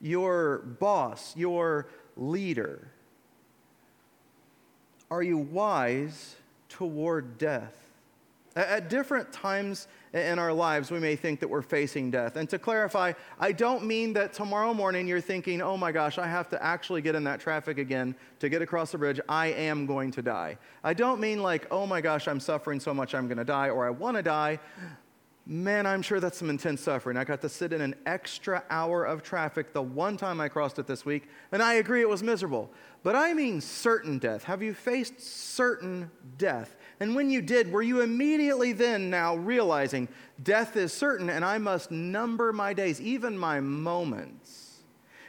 your 0.00 0.58
boss, 0.58 1.36
your 1.36 1.88
leader. 2.16 2.88
Are 5.10 5.22
you 5.22 5.38
wise 5.38 6.36
toward 6.68 7.36
death? 7.36 7.81
At 8.54 8.90
different 8.90 9.32
times 9.32 9.88
in 10.12 10.38
our 10.38 10.52
lives, 10.52 10.90
we 10.90 10.98
may 10.98 11.16
think 11.16 11.40
that 11.40 11.48
we're 11.48 11.62
facing 11.62 12.10
death. 12.10 12.36
And 12.36 12.48
to 12.50 12.58
clarify, 12.58 13.14
I 13.40 13.52
don't 13.52 13.84
mean 13.86 14.12
that 14.12 14.34
tomorrow 14.34 14.74
morning 14.74 15.08
you're 15.08 15.22
thinking, 15.22 15.62
oh 15.62 15.76
my 15.76 15.90
gosh, 15.90 16.18
I 16.18 16.26
have 16.26 16.50
to 16.50 16.62
actually 16.62 17.00
get 17.00 17.14
in 17.14 17.24
that 17.24 17.40
traffic 17.40 17.78
again 17.78 18.14
to 18.40 18.50
get 18.50 18.60
across 18.60 18.92
the 18.92 18.98
bridge. 18.98 19.20
I 19.28 19.46
am 19.46 19.86
going 19.86 20.10
to 20.12 20.22
die. 20.22 20.58
I 20.84 20.92
don't 20.92 21.18
mean 21.18 21.42
like, 21.42 21.66
oh 21.70 21.86
my 21.86 22.02
gosh, 22.02 22.28
I'm 22.28 22.40
suffering 22.40 22.78
so 22.78 22.92
much 22.92 23.14
I'm 23.14 23.26
going 23.26 23.38
to 23.38 23.44
die, 23.44 23.70
or 23.70 23.86
I 23.86 23.90
want 23.90 24.18
to 24.18 24.22
die. 24.22 24.60
Man, 25.44 25.86
I'm 25.86 26.02
sure 26.02 26.20
that's 26.20 26.38
some 26.38 26.50
intense 26.50 26.82
suffering. 26.82 27.16
I 27.16 27.24
got 27.24 27.40
to 27.40 27.48
sit 27.48 27.72
in 27.72 27.80
an 27.80 27.96
extra 28.06 28.62
hour 28.70 29.04
of 29.04 29.22
traffic 29.22 29.72
the 29.72 29.82
one 29.82 30.16
time 30.16 30.40
I 30.40 30.48
crossed 30.48 30.78
it 30.78 30.86
this 30.86 31.04
week, 31.04 31.28
and 31.50 31.62
I 31.62 31.74
agree 31.74 32.00
it 32.00 32.08
was 32.08 32.22
miserable. 32.22 32.70
But 33.02 33.16
I 33.16 33.32
mean 33.32 33.60
certain 33.60 34.18
death. 34.18 34.44
Have 34.44 34.62
you 34.62 34.72
faced 34.72 35.20
certain 35.20 36.10
death? 36.38 36.76
And 37.00 37.14
when 37.14 37.30
you 37.30 37.42
did, 37.42 37.72
were 37.72 37.82
you 37.82 38.00
immediately 38.00 38.72
then 38.72 39.10
now 39.10 39.36
realizing 39.36 40.08
death 40.42 40.76
is 40.76 40.92
certain 40.92 41.30
and 41.30 41.44
I 41.44 41.58
must 41.58 41.90
number 41.90 42.52
my 42.52 42.72
days, 42.72 43.00
even 43.00 43.36
my 43.36 43.60
moments? 43.60 44.62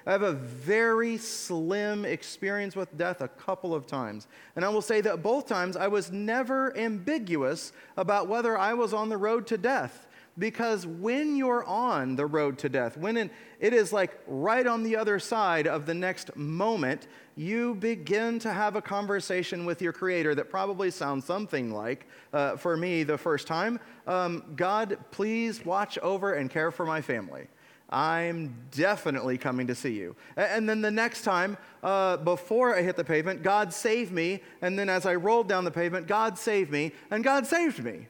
I 0.05 0.11
have 0.11 0.21
a 0.21 0.33
very 0.33 1.17
slim 1.17 2.03
experience 2.03 2.75
with 2.75 2.97
death 2.97 3.21
a 3.21 3.29
couple 3.29 3.73
of 3.73 3.87
times. 3.87 4.27
And 4.55 4.65
I 4.65 4.69
will 4.69 4.81
say 4.81 4.99
that 5.01 5.23
both 5.23 5.47
times 5.47 5.77
I 5.77 5.87
was 5.87 6.11
never 6.11 6.77
ambiguous 6.77 7.71
about 7.95 8.27
whether 8.27 8.57
I 8.57 8.73
was 8.73 8.93
on 8.93 9.07
the 9.07 9.17
road 9.17 9.47
to 9.47 9.57
death. 9.57 10.07
Because 10.37 10.87
when 10.87 11.35
you're 11.35 11.63
on 11.65 12.15
the 12.15 12.25
road 12.25 12.57
to 12.59 12.69
death, 12.69 12.97
when 12.97 13.17
it 13.17 13.73
is 13.73 13.93
like 13.93 14.19
right 14.25 14.65
on 14.65 14.81
the 14.81 14.95
other 14.95 15.19
side 15.19 15.67
of 15.67 15.85
the 15.85 15.93
next 15.93 16.35
moment, 16.35 17.07
you 17.35 17.75
begin 17.75 18.39
to 18.39 18.51
have 18.51 18.75
a 18.75 18.81
conversation 18.81 19.65
with 19.65 19.81
your 19.81 19.93
Creator 19.93 20.35
that 20.35 20.49
probably 20.49 20.89
sounds 20.89 21.25
something 21.25 21.71
like, 21.71 22.07
uh, 22.33 22.55
for 22.57 22.75
me 22.75 23.03
the 23.03 23.17
first 23.17 23.45
time, 23.45 23.79
um, 24.07 24.43
God, 24.55 24.97
please 25.11 25.63
watch 25.65 25.99
over 25.99 26.33
and 26.33 26.49
care 26.49 26.71
for 26.71 26.85
my 26.85 27.01
family. 27.01 27.47
I'm 27.89 28.55
definitely 28.71 29.37
coming 29.37 29.67
to 29.67 29.75
see 29.75 29.93
you. 29.93 30.15
And 30.35 30.67
then 30.67 30.81
the 30.81 30.89
next 30.89 31.21
time, 31.21 31.57
uh, 31.83 32.17
before 32.17 32.75
I 32.75 32.81
hit 32.81 32.95
the 32.95 33.03
pavement, 33.03 33.43
God 33.43 33.71
saved 33.71 34.11
me. 34.11 34.41
And 34.63 34.79
then 34.79 34.89
as 34.89 35.05
I 35.05 35.13
rolled 35.13 35.47
down 35.47 35.63
the 35.63 35.71
pavement, 35.71 36.07
God 36.07 36.39
saved 36.39 36.71
me, 36.71 36.91
and 37.11 37.23
God 37.23 37.45
saved 37.45 37.83
me. 37.83 38.07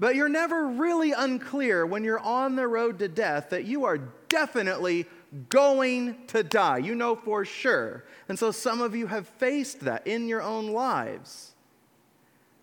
But 0.00 0.16
you're 0.16 0.28
never 0.28 0.66
really 0.66 1.12
unclear 1.12 1.86
when 1.86 2.04
you're 2.04 2.18
on 2.18 2.56
the 2.56 2.66
road 2.66 2.98
to 2.98 3.08
death 3.08 3.50
that 3.50 3.64
you 3.64 3.84
are 3.84 3.98
definitely 4.28 5.06
going 5.48 6.26
to 6.28 6.42
die. 6.42 6.78
You 6.78 6.94
know 6.94 7.16
for 7.16 7.44
sure. 7.44 8.04
And 8.28 8.38
so 8.38 8.50
some 8.50 8.80
of 8.80 8.94
you 8.94 9.06
have 9.06 9.26
faced 9.26 9.80
that 9.80 10.06
in 10.06 10.28
your 10.28 10.42
own 10.42 10.68
lives. 10.68 11.52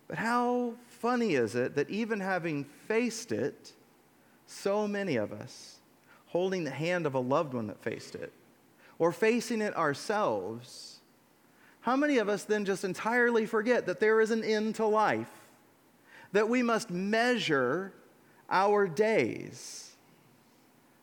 But 0.08 0.18
how 0.18 0.74
funny 0.86 1.34
is 1.34 1.54
it 1.54 1.74
that 1.76 1.88
even 1.90 2.20
having 2.20 2.64
faced 2.86 3.32
it, 3.32 3.72
so 4.46 4.86
many 4.86 5.16
of 5.16 5.32
us, 5.32 5.76
holding 6.26 6.64
the 6.64 6.70
hand 6.70 7.06
of 7.06 7.14
a 7.14 7.18
loved 7.18 7.54
one 7.54 7.66
that 7.68 7.82
faced 7.82 8.14
it, 8.14 8.32
or 8.98 9.12
facing 9.12 9.62
it 9.62 9.76
ourselves, 9.76 11.00
how 11.80 11.96
many 11.96 12.18
of 12.18 12.28
us 12.28 12.44
then 12.44 12.64
just 12.64 12.84
entirely 12.84 13.46
forget 13.46 13.86
that 13.86 14.00
there 14.00 14.20
is 14.20 14.30
an 14.30 14.44
end 14.44 14.74
to 14.76 14.86
life? 14.86 15.30
That 16.32 16.48
we 16.48 16.62
must 16.62 16.90
measure 16.90 17.92
our 18.50 18.86
days. 18.86 19.96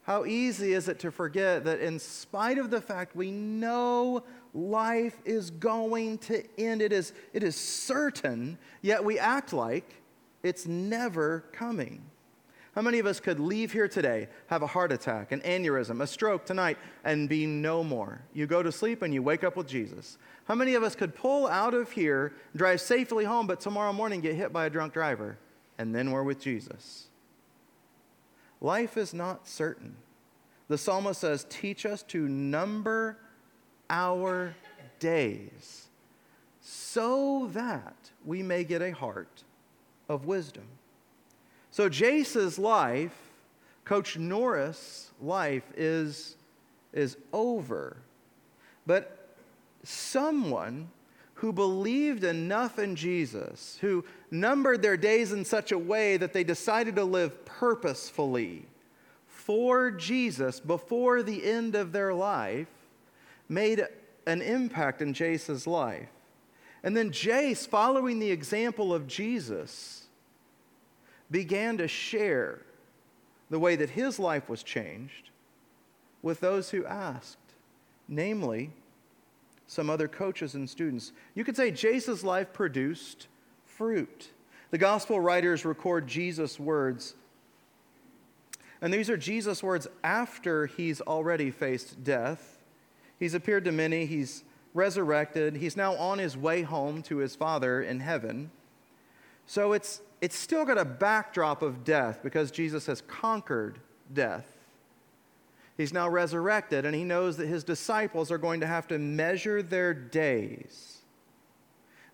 How 0.04 0.26
easy 0.26 0.74
is 0.74 0.88
it 0.88 1.00
to 1.00 1.12
forget 1.12 1.64
that, 1.66 1.80
in 1.80 2.00
spite 2.00 2.58
of 2.58 2.72
the 2.72 2.82
fact 2.82 3.16
we 3.16 3.30
know 3.32 4.24
life 4.54 5.16
is 5.24 5.52
going 5.52 6.18
to 6.18 6.44
end, 6.58 6.82
it 6.82 6.92
is, 6.92 7.14
it 7.32 7.44
is 7.44 7.56
certain, 7.56 8.58
yet 8.82 9.04
we 9.04 9.20
act 9.20 9.54
like 9.54 10.02
it's 10.42 10.66
never 10.66 11.44
coming. 11.52 12.02
How 12.74 12.82
many 12.82 13.00
of 13.00 13.06
us 13.06 13.20
could 13.20 13.40
leave 13.40 13.74
here 13.74 13.88
today, 13.88 14.30
have 14.48 14.62
a 14.62 14.68
heart 14.68 14.92
attack, 14.92 15.32
an 15.32 15.42
aneurysm, 15.42 16.02
a 16.02 16.08
stroke 16.08 16.46
tonight, 16.46 16.78
and 17.04 17.28
be 17.28 17.46
no 17.46 17.84
more? 17.84 18.22
You 18.34 18.48
go 18.48 18.64
to 18.64 18.72
sleep 18.72 19.02
and 19.02 19.14
you 19.14 19.22
wake 19.22 19.44
up 19.44 19.58
with 19.58 19.68
Jesus. 19.68 20.18
How 20.50 20.56
many 20.56 20.74
of 20.74 20.82
us 20.82 20.96
could 20.96 21.14
pull 21.14 21.48
out 21.48 21.76
of 21.76 21.92
here, 21.92 22.34
drive 22.56 22.82
safely 22.82 23.24
home, 23.24 23.46
but 23.46 23.60
tomorrow 23.60 23.94
morning 23.94 24.20
get 24.20 24.34
hit 24.34 24.52
by 24.52 24.66
a 24.66 24.70
drunk 24.72 24.94
driver, 24.94 25.38
and 25.78 25.94
then 25.94 26.10
we're 26.10 26.24
with 26.24 26.42
Jesus? 26.42 27.06
Life 28.60 28.98
is 28.98 29.14
not 29.14 29.48
certain. 29.48 29.96
The 30.68 30.78
psalmist 30.80 31.22
says, 31.22 31.46
Teach 31.52 31.86
us 31.86 32.02
to 32.04 32.28
number 32.28 33.20
our 33.92 34.56
days 34.98 35.88
so 36.62 37.48
that 37.54 38.10
we 38.26 38.42
may 38.42 38.64
get 38.64 38.82
a 38.82 38.90
heart 38.90 39.44
of 40.10 40.26
wisdom. 40.26 40.66
So, 41.70 41.90
Jace's 41.90 42.58
life, 42.58 43.16
Coach 43.86 44.18
Norris' 44.18 45.12
life, 45.22 45.72
is, 45.78 46.38
is 46.92 47.18
over. 47.34 47.98
But 48.88 49.19
someone 49.84 50.90
who 51.36 51.54
believed 51.54 52.24
enough 52.24 52.80
in 52.80 52.96
Jesus, 52.96 53.78
who 53.80 54.04
numbered 54.30 54.82
their 54.82 54.98
days 54.98 55.32
in 55.32 55.46
such 55.46 55.72
a 55.72 55.78
way 55.78 56.18
that 56.18 56.34
they 56.34 56.44
decided 56.44 56.96
to 56.98 57.04
live 57.04 57.46
purposefully 57.46 58.66
for 59.26 59.90
Jesus 59.90 60.60
before 60.60 61.24
the 61.24 61.44
end 61.44 61.76
of 61.76 61.92
their 61.92 62.14
life, 62.14 62.68
made 63.48 63.86
an 64.28 64.42
impact 64.42 65.02
in 65.02 65.14
Jace's 65.14 65.66
life. 65.66 66.10
And 66.84 66.96
then 66.96 67.12
Jace, 67.12 67.68
following 67.68 68.20
the 68.20 68.32
example 68.32 68.94
of 68.94 69.08
Jesus, 69.08 70.08
began 71.32 71.78
to 71.78 71.88
share 71.88 72.60
the 73.50 73.60
way 73.60 73.76
that 73.76 73.92
his 73.92 74.20
life 74.20 74.50
was 74.50 74.62
changed 74.62 75.30
with 76.22 76.42
those 76.42 76.70
who 76.70 76.86
asked, 76.86 77.38
namely, 78.08 78.72
some 79.70 79.88
other 79.88 80.08
coaches 80.08 80.56
and 80.56 80.68
students. 80.68 81.14
You 81.36 81.44
could 81.44 81.56
say 81.56 81.70
Jace's 81.70 82.24
life 82.24 82.52
produced 82.52 83.28
fruit. 83.64 84.32
The 84.72 84.80
gospel 84.80 85.22
writers 85.22 85.64
record 85.64 86.08
Jesus' 86.08 86.60
words. 86.60 87.14
And 88.82 88.92
these 88.92 89.12
are 89.12 89.18
Jesus' 89.18 89.62
words 89.62 89.88
after 90.04 90.66
he's 90.66 91.02
already 91.02 91.52
faced 91.52 92.04
death. 92.04 92.58
He's 93.20 93.36
appeared 93.36 93.64
to 93.66 93.72
many, 93.72 94.08
he's 94.08 94.44
resurrected, 94.74 95.58
he's 95.58 95.78
now 95.78 95.94
on 95.98 96.18
his 96.18 96.36
way 96.36 96.64
home 96.64 97.04
to 97.04 97.18
his 97.18 97.36
Father 97.36 97.80
in 97.80 98.00
heaven. 98.00 98.50
So 99.46 99.74
it's, 99.74 100.02
it's 100.20 100.36
still 100.36 100.66
got 100.66 100.80
a 100.80 100.86
backdrop 100.86 101.62
of 101.62 101.84
death 101.84 102.22
because 102.24 102.50
Jesus 102.50 102.88
has 102.88 103.02
conquered 103.02 103.78
death. 104.12 104.59
He's 105.80 105.94
now 105.94 106.10
resurrected, 106.10 106.86
and 106.86 106.94
he 106.94 107.06
knows 107.06 107.38
that 107.38 107.48
his 107.48 107.64
disciples 107.64 108.32
are 108.32 108.38
going 108.38 108.60
to 108.60 108.68
have 108.68 108.86
to 108.90 109.00
measure 109.00 109.64
their 109.64 109.94
days. 109.94 110.98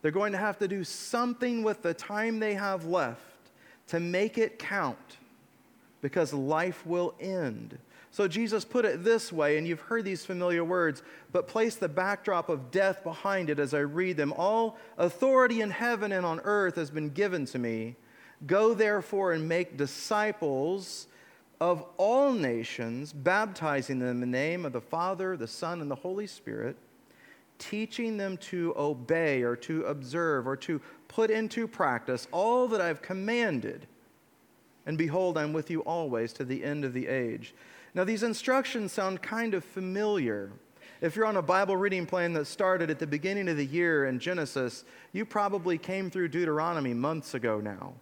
They're 0.04 0.12
going 0.12 0.34
to 0.34 0.38
have 0.38 0.60
to 0.60 0.68
do 0.68 0.84
something 0.84 1.64
with 1.64 1.82
the 1.82 1.96
time 1.96 2.40
they 2.40 2.54
have 2.54 2.86
left 2.86 3.22
to 3.88 4.00
make 4.00 4.38
it 4.38 4.60
count 4.60 5.18
because 6.04 6.32
life 6.32 6.86
will 6.86 7.16
end. 7.20 7.80
So 8.12 8.28
Jesus 8.28 8.64
put 8.64 8.86
it 8.86 9.04
this 9.04 9.34
way, 9.34 9.58
and 9.58 9.68
you've 9.68 9.82
heard 9.82 10.06
these 10.06 10.24
familiar 10.24 10.64
words, 10.64 11.02
but 11.32 11.48
place 11.48 11.74
the 11.74 11.90
backdrop 11.90 12.50
of 12.50 12.70
death 12.70 13.04
behind 13.04 13.50
it 13.50 13.58
as 13.58 13.74
I 13.74 13.80
read 13.80 14.16
them. 14.16 14.32
All 14.38 14.78
authority 15.00 15.62
in 15.62 15.72
heaven 15.72 16.12
and 16.12 16.24
on 16.24 16.40
earth 16.44 16.76
has 16.76 16.92
been 16.92 17.10
given 17.10 17.46
to 17.46 17.58
me. 17.58 17.96
Go 18.46 18.76
therefore 18.76 19.32
and 19.34 19.50
make 19.50 19.76
disciples 19.76 21.08
of 21.72 21.84
all 21.98 22.32
nations, 22.32 23.12
baptizing 23.12 23.98
them 23.98 24.10
in 24.10 24.20
the 24.20 24.28
name 24.28 24.68
of 24.68 24.72
the 24.72 24.80
Father, 24.80 25.36
the 25.36 25.48
Son, 25.48 25.82
and 25.82 25.90
the 25.90 25.96
Holy 25.96 26.28
Spirit, 26.28 26.78
teaching 27.58 28.18
them 28.18 28.38
to 28.38 28.72
obey 28.78 29.42
or 29.42 29.56
to 29.56 29.84
observe 29.86 30.46
or 30.46 30.56
to 30.56 30.80
put 31.08 31.32
into 31.32 31.68
practice 31.68 32.28
all 32.32 32.68
that 32.68 32.82
I've 32.82 33.02
commanded. 33.02 33.88
And 34.86 34.96
behold, 34.96 35.40
I'm 35.40 35.54
with 35.54 35.72
you 35.72 35.82
always 35.82 36.34
to 36.34 36.46
the 36.46 36.64
end 36.64 36.86
of 36.86 36.94
the 36.94 37.08
age. 37.08 37.56
Now, 37.96 38.04
these 38.04 38.22
instructions 38.22 38.92
sound 38.92 39.24
kind 39.24 39.56
of 39.56 39.66
familiar. 39.66 40.52
If 41.02 41.16
you're 41.16 41.26
on 41.26 41.38
a 41.38 41.42
Bible 41.42 41.78
reading 41.78 42.06
plan 42.06 42.34
that 42.34 42.46
started 42.46 42.92
at 42.92 43.00
the 43.00 43.08
beginning 43.08 43.50
of 43.50 43.58
the 43.58 43.66
year 43.66 44.06
in 44.06 44.20
Genesis, 44.20 44.86
you 45.14 45.26
probably 45.26 45.80
came 45.80 46.12
through 46.12 46.28
Deuteronomy 46.28 46.94
months 46.94 47.34
ago 47.34 47.60
now. 47.60 47.96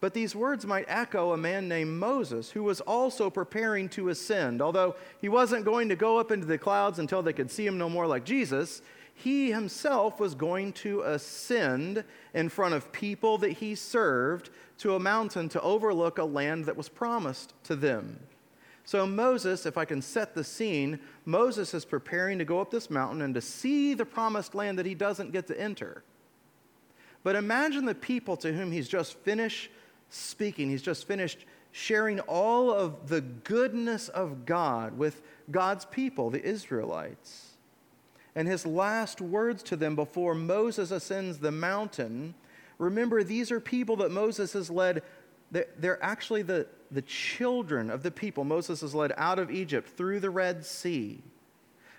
But 0.00 0.14
these 0.14 0.36
words 0.36 0.64
might 0.64 0.84
echo 0.86 1.32
a 1.32 1.36
man 1.36 1.68
named 1.68 1.98
Moses, 1.98 2.50
who 2.50 2.62
was 2.62 2.80
also 2.80 3.30
preparing 3.30 3.88
to 3.90 4.10
ascend. 4.10 4.62
Although 4.62 4.94
he 5.20 5.28
wasn't 5.28 5.64
going 5.64 5.88
to 5.88 5.96
go 5.96 6.18
up 6.18 6.30
into 6.30 6.46
the 6.46 6.58
clouds 6.58 7.00
until 7.00 7.22
they 7.22 7.32
could 7.32 7.50
see 7.50 7.66
him 7.66 7.78
no 7.78 7.88
more 7.88 8.06
like 8.06 8.24
Jesus, 8.24 8.80
he 9.12 9.50
himself 9.50 10.20
was 10.20 10.36
going 10.36 10.72
to 10.74 11.02
ascend 11.02 12.04
in 12.32 12.48
front 12.48 12.74
of 12.74 12.92
people 12.92 13.38
that 13.38 13.52
he 13.52 13.74
served 13.74 14.50
to 14.78 14.94
a 14.94 15.00
mountain 15.00 15.48
to 15.48 15.60
overlook 15.60 16.18
a 16.18 16.24
land 16.24 16.66
that 16.66 16.76
was 16.76 16.88
promised 16.88 17.52
to 17.64 17.74
them. 17.74 18.20
So, 18.84 19.06
Moses, 19.06 19.66
if 19.66 19.76
I 19.76 19.84
can 19.84 20.00
set 20.00 20.34
the 20.34 20.44
scene, 20.44 21.00
Moses 21.26 21.74
is 21.74 21.84
preparing 21.84 22.38
to 22.38 22.44
go 22.44 22.60
up 22.60 22.70
this 22.70 22.88
mountain 22.88 23.20
and 23.20 23.34
to 23.34 23.40
see 23.40 23.92
the 23.92 24.06
promised 24.06 24.54
land 24.54 24.78
that 24.78 24.86
he 24.86 24.94
doesn't 24.94 25.32
get 25.32 25.48
to 25.48 25.60
enter. 25.60 26.04
But 27.24 27.34
imagine 27.34 27.84
the 27.84 27.94
people 27.94 28.36
to 28.38 28.52
whom 28.52 28.70
he's 28.70 28.88
just 28.88 29.18
finished 29.18 29.70
speaking, 30.10 30.70
he's 30.70 30.82
just 30.82 31.06
finished 31.06 31.44
sharing 31.72 32.20
all 32.20 32.72
of 32.72 33.08
the 33.08 33.20
goodness 33.20 34.08
of 34.08 34.46
God 34.46 34.96
with 34.96 35.22
God's 35.50 35.84
people, 35.84 36.30
the 36.30 36.42
Israelites. 36.42 37.52
And 38.34 38.48
his 38.48 38.64
last 38.64 39.20
words 39.20 39.62
to 39.64 39.76
them 39.76 39.94
before 39.96 40.34
Moses 40.34 40.90
ascends 40.90 41.38
the 41.38 41.52
mountain 41.52 42.34
remember, 42.78 43.22
these 43.22 43.50
are 43.50 43.60
people 43.60 43.96
that 43.96 44.10
Moses 44.10 44.52
has 44.52 44.70
led. 44.70 45.02
They're 45.50 46.02
actually 46.02 46.42
the, 46.42 46.66
the 46.90 47.02
children 47.02 47.90
of 47.90 48.02
the 48.02 48.10
people 48.10 48.44
Moses 48.44 48.80
has 48.82 48.94
led 48.94 49.12
out 49.16 49.38
of 49.38 49.50
Egypt 49.50 49.88
through 49.96 50.20
the 50.20 50.30
Red 50.30 50.64
Sea. 50.64 51.20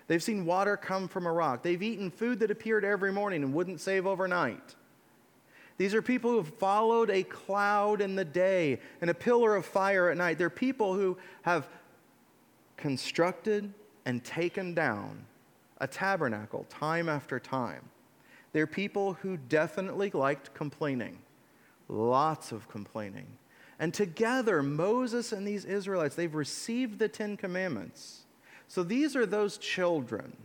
They've 0.06 0.22
seen 0.22 0.44
water 0.44 0.76
come 0.76 1.06
from 1.06 1.26
a 1.26 1.32
rock. 1.32 1.62
They've 1.62 1.82
eaten 1.82 2.10
food 2.10 2.40
that 2.40 2.50
appeared 2.50 2.84
every 2.84 3.12
morning 3.12 3.42
and 3.42 3.54
wouldn't 3.54 3.80
save 3.80 4.06
overnight. 4.06 4.74
These 5.80 5.94
are 5.94 6.02
people 6.02 6.32
who 6.32 6.42
followed 6.42 7.08
a 7.08 7.22
cloud 7.22 8.02
in 8.02 8.14
the 8.14 8.24
day 8.26 8.80
and 9.00 9.08
a 9.08 9.14
pillar 9.14 9.56
of 9.56 9.64
fire 9.64 10.10
at 10.10 10.18
night. 10.18 10.36
They're 10.36 10.50
people 10.50 10.92
who 10.92 11.16
have 11.40 11.70
constructed 12.76 13.72
and 14.04 14.22
taken 14.22 14.74
down 14.74 15.24
a 15.78 15.86
tabernacle 15.86 16.66
time 16.68 17.08
after 17.08 17.40
time. 17.40 17.88
They're 18.52 18.66
people 18.66 19.14
who 19.22 19.38
definitely 19.38 20.10
liked 20.10 20.52
complaining, 20.52 21.16
lots 21.88 22.52
of 22.52 22.68
complaining. 22.68 23.28
And 23.78 23.94
together, 23.94 24.62
Moses 24.62 25.32
and 25.32 25.48
these 25.48 25.64
Israelites, 25.64 26.14
they've 26.14 26.34
received 26.34 26.98
the 26.98 27.08
Ten 27.08 27.38
Commandments. 27.38 28.24
So 28.68 28.82
these 28.82 29.16
are 29.16 29.24
those 29.24 29.56
children 29.56 30.36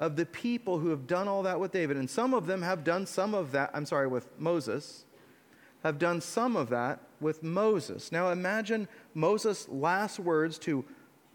of 0.00 0.16
the 0.16 0.26
people 0.26 0.78
who 0.78 0.88
have 0.88 1.06
done 1.06 1.28
all 1.28 1.42
that 1.42 1.60
with 1.60 1.70
David. 1.70 1.98
And 1.98 2.08
some 2.08 2.32
of 2.32 2.46
them 2.46 2.62
have 2.62 2.82
done 2.82 3.06
some 3.06 3.34
of 3.34 3.52
that, 3.52 3.70
I'm 3.74 3.84
sorry, 3.84 4.08
with 4.08 4.28
Moses, 4.40 5.04
have 5.84 5.98
done 5.98 6.22
some 6.22 6.56
of 6.56 6.70
that 6.70 7.00
with 7.20 7.42
Moses. 7.42 8.10
Now 8.10 8.30
imagine 8.30 8.88
Moses' 9.14 9.68
last 9.68 10.18
words 10.18 10.58
to 10.60 10.84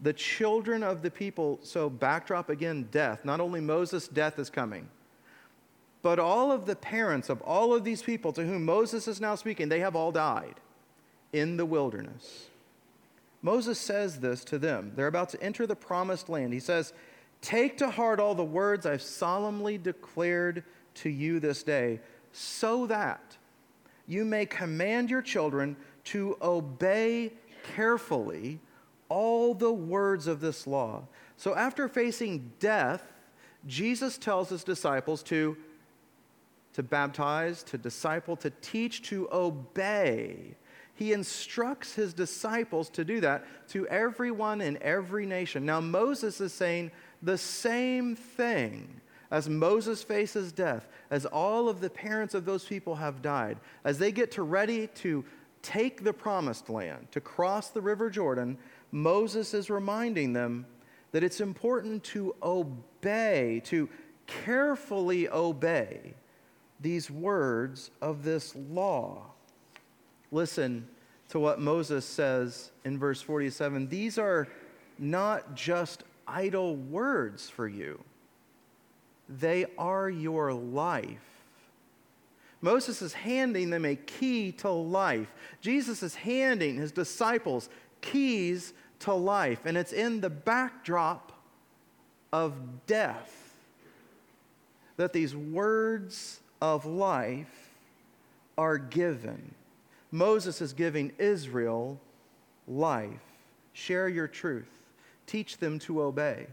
the 0.02 0.12
children 0.12 0.82
of 0.82 1.00
the 1.00 1.10
people. 1.10 1.60
So, 1.62 1.88
backdrop 1.88 2.50
again 2.50 2.88
death. 2.90 3.24
Not 3.24 3.40
only 3.40 3.60
Moses' 3.60 4.08
death 4.08 4.38
is 4.38 4.50
coming, 4.50 4.88
but 6.02 6.18
all 6.18 6.52
of 6.52 6.66
the 6.66 6.76
parents 6.76 7.30
of 7.30 7.40
all 7.42 7.72
of 7.72 7.84
these 7.84 8.02
people 8.02 8.32
to 8.32 8.44
whom 8.44 8.64
Moses 8.64 9.08
is 9.08 9.20
now 9.20 9.36
speaking, 9.36 9.68
they 9.68 9.80
have 9.80 9.96
all 9.96 10.12
died 10.12 10.56
in 11.32 11.56
the 11.56 11.66
wilderness. 11.66 12.46
Moses 13.42 13.78
says 13.78 14.20
this 14.20 14.44
to 14.44 14.58
them. 14.58 14.92
They're 14.96 15.06
about 15.06 15.28
to 15.30 15.42
enter 15.42 15.66
the 15.66 15.76
promised 15.76 16.28
land. 16.28 16.52
He 16.52 16.60
says, 16.60 16.92
Take 17.40 17.78
to 17.78 17.90
heart 17.90 18.20
all 18.20 18.34
the 18.34 18.44
words 18.44 18.86
I've 18.86 19.02
solemnly 19.02 19.78
declared 19.78 20.64
to 20.94 21.10
you 21.10 21.40
this 21.40 21.62
day, 21.62 22.00
so 22.32 22.86
that 22.86 23.36
you 24.06 24.24
may 24.24 24.46
command 24.46 25.10
your 25.10 25.22
children 25.22 25.76
to 26.04 26.36
obey 26.40 27.32
carefully 27.74 28.60
all 29.08 29.54
the 29.54 29.72
words 29.72 30.26
of 30.26 30.40
this 30.40 30.66
law. 30.66 31.02
So, 31.36 31.54
after 31.54 31.88
facing 31.88 32.52
death, 32.58 33.12
Jesus 33.66 34.16
tells 34.16 34.48
his 34.48 34.64
disciples 34.64 35.22
to, 35.24 35.56
to 36.72 36.82
baptize, 36.82 37.62
to 37.64 37.78
disciple, 37.78 38.36
to 38.36 38.50
teach, 38.62 39.02
to 39.02 39.28
obey. 39.32 40.56
He 40.94 41.12
instructs 41.12 41.94
his 41.94 42.14
disciples 42.14 42.88
to 42.90 43.04
do 43.04 43.20
that 43.20 43.44
to 43.68 43.86
everyone 43.88 44.62
in 44.62 44.82
every 44.82 45.26
nation. 45.26 45.66
Now, 45.66 45.80
Moses 45.80 46.40
is 46.40 46.54
saying, 46.54 46.90
the 47.22 47.38
same 47.38 48.16
thing 48.16 49.00
as 49.30 49.48
Moses 49.48 50.02
faces 50.02 50.52
death, 50.52 50.88
as 51.10 51.26
all 51.26 51.68
of 51.68 51.80
the 51.80 51.90
parents 51.90 52.34
of 52.34 52.44
those 52.44 52.64
people 52.64 52.94
have 52.94 53.22
died, 53.22 53.58
as 53.84 53.98
they 53.98 54.12
get 54.12 54.30
to 54.32 54.42
ready 54.42 54.86
to 54.88 55.24
take 55.62 56.04
the 56.04 56.12
promised 56.12 56.70
land, 56.70 57.08
to 57.10 57.20
cross 57.20 57.70
the 57.70 57.80
river 57.80 58.08
Jordan, 58.08 58.56
Moses 58.92 59.52
is 59.52 59.68
reminding 59.68 60.32
them 60.32 60.66
that 61.12 61.24
it's 61.24 61.40
important 61.40 62.04
to 62.04 62.34
obey, 62.42 63.60
to 63.64 63.88
carefully 64.26 65.28
obey 65.28 66.14
these 66.80 67.10
words 67.10 67.90
of 68.00 68.22
this 68.22 68.54
law. 68.54 69.22
Listen 70.30 70.86
to 71.28 71.40
what 71.40 71.60
Moses 71.60 72.04
says 72.04 72.70
in 72.84 72.98
verse 72.98 73.20
47 73.20 73.88
These 73.88 74.18
are 74.18 74.46
not 74.98 75.54
just 75.54 76.04
idle 76.26 76.76
words 76.76 77.48
for 77.48 77.68
you, 77.68 78.02
they 79.28 79.66
are 79.78 80.08
your 80.08 80.52
life. 80.52 81.20
Moses 82.60 83.02
is 83.02 83.12
handing 83.12 83.70
them 83.70 83.84
a 83.84 83.96
key 83.96 84.52
to 84.52 84.70
life. 84.70 85.32
Jesus 85.60 86.02
is 86.02 86.14
handing 86.14 86.76
his 86.76 86.92
disciples 86.92 87.68
keys 88.00 88.72
to 89.00 89.12
life, 89.12 89.60
and 89.66 89.76
it's 89.76 89.92
in 89.92 90.20
the 90.20 90.30
backdrop 90.30 91.32
of 92.32 92.54
death 92.86 93.32
that 94.96 95.12
these 95.12 95.36
words 95.36 96.40
of 96.60 96.86
life 96.86 97.70
are 98.56 98.78
given. 98.78 99.54
Moses 100.10 100.60
is 100.62 100.72
giving 100.72 101.12
Israel 101.18 102.00
life. 102.66 103.20
Share 103.74 104.08
your 104.08 104.26
truth 104.26 104.75
teach 105.26 105.58
them 105.58 105.78
to 105.80 106.02
obey. 106.02 106.46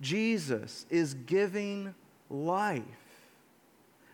Jesus 0.00 0.86
is 0.90 1.14
giving 1.14 1.94
life 2.28 2.82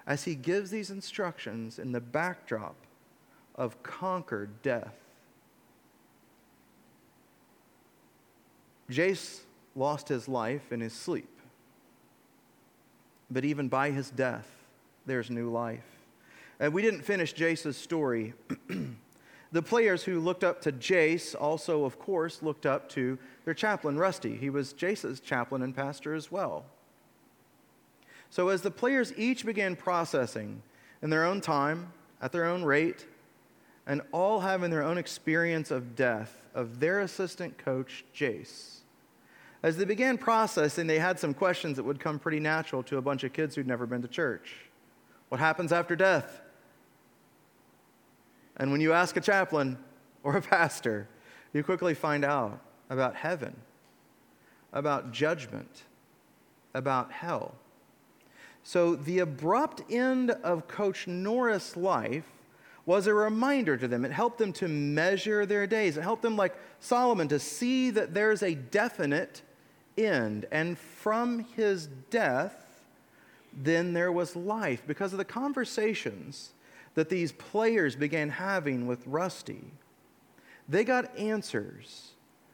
as 0.06 0.24
he 0.24 0.34
gives 0.34 0.70
these 0.70 0.90
instructions 0.90 1.78
in 1.78 1.92
the 1.92 2.00
backdrop 2.00 2.76
of 3.54 3.82
conquered 3.82 4.62
death. 4.62 4.94
Jace 8.90 9.40
lost 9.74 10.08
his 10.08 10.28
life 10.28 10.72
in 10.72 10.80
his 10.80 10.92
sleep, 10.92 11.30
but 13.30 13.44
even 13.44 13.68
by 13.68 13.90
his 13.90 14.10
death, 14.10 14.48
there's 15.06 15.30
new 15.30 15.50
life. 15.50 15.80
And 16.60 16.72
we 16.72 16.82
didn't 16.82 17.02
finish 17.02 17.34
Jace's 17.34 17.76
story. 17.76 18.34
The 19.52 19.62
players 19.62 20.02
who 20.02 20.18
looked 20.18 20.44
up 20.44 20.62
to 20.62 20.72
Jace 20.72 21.34
also, 21.38 21.84
of 21.84 21.98
course, 21.98 22.42
looked 22.42 22.64
up 22.64 22.88
to 22.90 23.18
their 23.44 23.52
chaplain, 23.52 23.98
Rusty. 23.98 24.36
He 24.36 24.48
was 24.48 24.72
Jace's 24.72 25.20
chaplain 25.20 25.62
and 25.62 25.76
pastor 25.76 26.14
as 26.14 26.32
well. 26.32 26.64
So, 28.30 28.48
as 28.48 28.62
the 28.62 28.70
players 28.70 29.12
each 29.18 29.44
began 29.44 29.76
processing 29.76 30.62
in 31.02 31.10
their 31.10 31.24
own 31.24 31.42
time, 31.42 31.92
at 32.22 32.32
their 32.32 32.46
own 32.46 32.64
rate, 32.64 33.06
and 33.86 34.00
all 34.10 34.40
having 34.40 34.70
their 34.70 34.82
own 34.82 34.96
experience 34.96 35.70
of 35.70 35.94
death 35.94 36.38
of 36.54 36.80
their 36.80 37.00
assistant 37.00 37.58
coach, 37.58 38.04
Jace, 38.14 38.78
as 39.62 39.76
they 39.76 39.84
began 39.84 40.18
processing, 40.18 40.86
they 40.86 40.98
had 40.98 41.18
some 41.20 41.34
questions 41.34 41.76
that 41.76 41.84
would 41.84 42.00
come 42.00 42.18
pretty 42.18 42.40
natural 42.40 42.82
to 42.84 42.96
a 42.96 43.02
bunch 43.02 43.22
of 43.22 43.32
kids 43.32 43.54
who'd 43.54 43.66
never 43.66 43.86
been 43.86 44.02
to 44.02 44.08
church. 44.08 44.54
What 45.28 45.40
happens 45.40 45.72
after 45.72 45.94
death? 45.94 46.40
And 48.56 48.70
when 48.70 48.80
you 48.80 48.92
ask 48.92 49.16
a 49.16 49.20
chaplain 49.20 49.78
or 50.22 50.36
a 50.36 50.42
pastor, 50.42 51.08
you 51.52 51.62
quickly 51.62 51.94
find 51.94 52.24
out 52.24 52.60
about 52.90 53.14
heaven, 53.16 53.56
about 54.72 55.12
judgment, 55.12 55.84
about 56.74 57.12
hell. 57.12 57.54
So 58.62 58.94
the 58.94 59.18
abrupt 59.20 59.82
end 59.90 60.30
of 60.30 60.68
Coach 60.68 61.06
Norris' 61.06 61.76
life 61.76 62.26
was 62.84 63.06
a 63.06 63.14
reminder 63.14 63.76
to 63.76 63.88
them. 63.88 64.04
It 64.04 64.12
helped 64.12 64.38
them 64.38 64.52
to 64.54 64.68
measure 64.68 65.46
their 65.46 65.66
days. 65.66 65.96
It 65.96 66.02
helped 66.02 66.22
them, 66.22 66.36
like 66.36 66.56
Solomon, 66.80 67.28
to 67.28 67.38
see 67.38 67.90
that 67.90 68.14
there's 68.14 68.42
a 68.42 68.54
definite 68.54 69.42
end. 69.96 70.46
And 70.50 70.78
from 70.78 71.40
his 71.56 71.86
death, 72.10 72.84
then 73.52 73.92
there 73.92 74.10
was 74.10 74.34
life 74.34 74.82
because 74.86 75.12
of 75.12 75.18
the 75.18 75.24
conversations 75.24 76.52
that 76.94 77.08
these 77.08 77.32
players 77.32 77.96
began 77.96 78.28
having 78.28 78.86
with 78.86 79.06
Rusty. 79.06 79.64
They 80.68 80.84
got 80.84 81.16
answers 81.18 82.10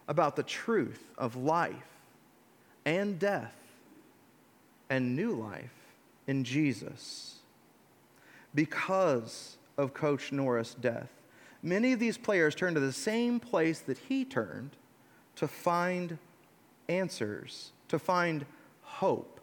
about 0.07 0.37
the 0.37 0.42
truth 0.42 1.05
of 1.18 1.37
life 1.37 1.74
and 2.85 3.18
death 3.18 3.55
and 4.88 5.14
new 5.14 5.33
life 5.33 5.74
in 6.27 6.44
Jesus. 6.44 7.37
Because 8.55 9.57
of 9.77 9.92
Coach 9.92 10.33
Norris' 10.33 10.74
death, 10.74 11.11
many 11.62 11.92
of 11.92 12.01
these 12.01 12.16
players 12.16 12.55
turned 12.55 12.77
to 12.77 12.81
the 12.81 12.92
same 12.92 13.38
place 13.38 13.81
that 13.81 13.98
he 13.98 14.24
turned 14.24 14.70
to 15.37 15.46
find 15.46 16.18
answers, 16.88 17.72
to 17.88 17.98
find 17.98 18.46
hope. 18.83 19.40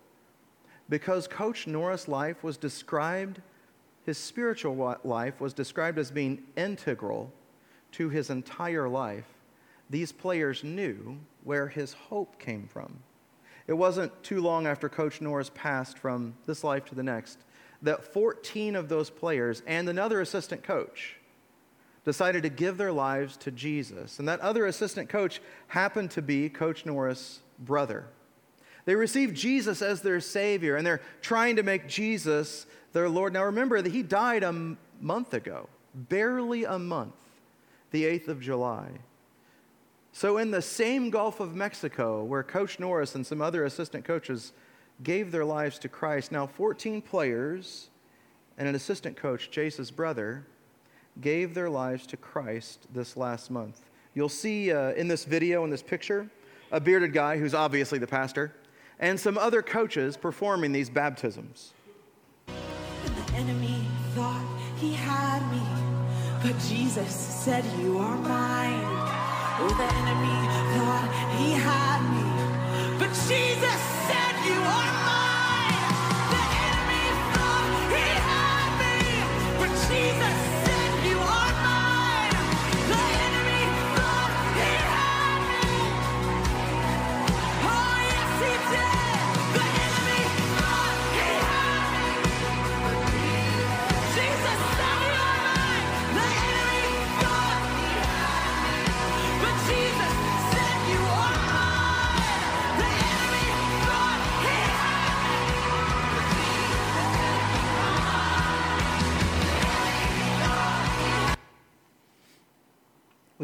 Because 0.90 1.28
Coach 1.28 1.68
Norris' 1.68 2.08
life 2.08 2.44
was 2.44 2.58
described, 2.58 3.42
his 4.06 4.18
spiritual 4.18 4.98
life 5.04 5.41
was 5.41 5.54
described 5.54 5.98
as 5.98 6.12
being 6.12 6.44
integral 6.56 7.32
to 7.94 8.10
his 8.10 8.30
entire 8.30 8.88
life, 8.88 9.26
these 9.89 10.12
players 10.12 10.63
knew 10.63 11.18
where 11.44 11.68
his 11.68 11.94
hope 11.94 12.39
came 12.39 12.68
from. 12.68 13.00
It 13.68 13.74
wasn't 13.74 14.24
too 14.24 14.41
long 14.41 14.68
after 14.68 14.89
Coach 14.89 15.22
Norris 15.22 15.50
passed 15.54 15.98
from 15.98 16.36
this 16.46 16.63
life 16.63 16.86
to 16.86 16.96
the 16.96 17.04
next 17.04 17.39
that 17.82 18.13
14 18.13 18.76
of 18.76 18.89
those 18.89 19.10
players 19.10 19.62
and 19.68 19.88
another 19.88 20.22
assistant 20.22 20.63
coach 20.63 21.18
decided 22.04 22.44
to 22.44 22.50
give 22.50 22.78
their 22.78 22.91
lives 22.91 23.36
to 23.38 23.52
Jesus. 23.52 24.20
And 24.20 24.28
that 24.28 24.39
other 24.39 24.65
assistant 24.65 25.10
coach 25.10 25.41
happened 25.68 26.12
to 26.12 26.22
be 26.22 26.50
Coach 26.50 26.86
Norris' 26.86 27.41
brother. 27.60 28.06
They 28.86 28.96
received 28.96 29.36
Jesus 29.36 29.82
as 29.82 30.02
their 30.02 30.20
Savior, 30.20 30.76
and 30.76 30.86
they're 30.86 31.02
trying 31.22 31.56
to 31.56 31.63
make 31.63 31.88
Jesus 31.88 32.68
their 32.96 33.10
Lord. 33.10 33.34
Now 33.34 33.44
remember 33.44 33.82
that 33.82 33.92
he 33.92 34.02
died 34.02 34.42
a 34.42 34.48
m- 34.48 34.78
month 35.02 35.34
ago, 35.34 35.68
barely 35.94 36.64
a 36.64 36.80
month, 36.80 37.14
the 37.92 38.06
8th 38.06 38.30
of 38.30 38.42
July. 38.42 38.88
So, 40.14 40.38
in 40.38 40.50
the 40.50 40.62
same 40.62 41.10
Gulf 41.10 41.42
of 41.42 41.56
Mexico 41.56 42.24
where 42.24 42.42
Coach 42.42 42.80
Norris 42.80 43.14
and 43.14 43.28
some 43.28 43.42
other 43.42 43.66
assistant 43.66 44.06
coaches 44.06 44.54
gave 45.04 45.34
their 45.34 45.44
lives 45.44 45.78
to 45.80 45.90
Christ, 45.90 46.32
now 46.32 46.48
14 46.48 47.02
players 47.02 47.90
and 48.58 48.66
an 48.66 48.76
assistant 48.76 49.18
coach, 49.18 49.52
Jace's 49.52 49.92
brother, 49.92 50.46
gave 51.20 51.54
their 51.54 51.70
lives 51.70 52.08
to 52.08 52.16
Christ 52.16 52.88
this 52.94 53.18
last 53.18 53.52
month. 53.52 53.82
You'll 54.14 54.30
see 54.30 54.72
uh, 54.72 54.92
in 54.92 55.10
this 55.10 55.26
video, 55.26 55.66
in 55.66 55.70
this 55.70 55.84
picture, 55.84 56.30
a 56.72 56.80
bearded 56.80 57.12
guy 57.12 57.38
who's 57.38 57.54
obviously 57.54 58.00
the 58.00 58.08
pastor, 58.08 58.56
and 59.02 59.20
some 59.20 59.38
other 59.38 59.62
coaches 59.62 60.16
performing 60.16 60.72
these 60.72 60.90
baptisms. 60.90 61.74
Enemy 63.36 63.82
thought 64.13 64.45
he 64.78 64.93
had 64.93 65.41
me, 65.52 65.62
but 66.41 66.58
Jesus 66.69 67.12
said, 67.12 67.65
You 67.82 67.98
are 67.98 68.15
mine. 68.15 68.88
Oh, 69.60 69.76
the 69.76 69.89
enemy 70.02 70.39
thought 70.74 71.10
he 71.38 71.52
had 71.52 72.00
me, 72.15 72.28
but 72.98 73.10
Jesus 73.28 73.80
said, 74.08 74.36
You 74.48 74.60
are 74.78 74.91
mine. 75.12 75.84
The 76.32 76.43
enemy 76.63 77.08
thought 77.36 77.71
he 77.91 78.08
had 78.32 78.69
me, 78.80 78.95
but 79.60 79.71
Jesus 79.89 80.55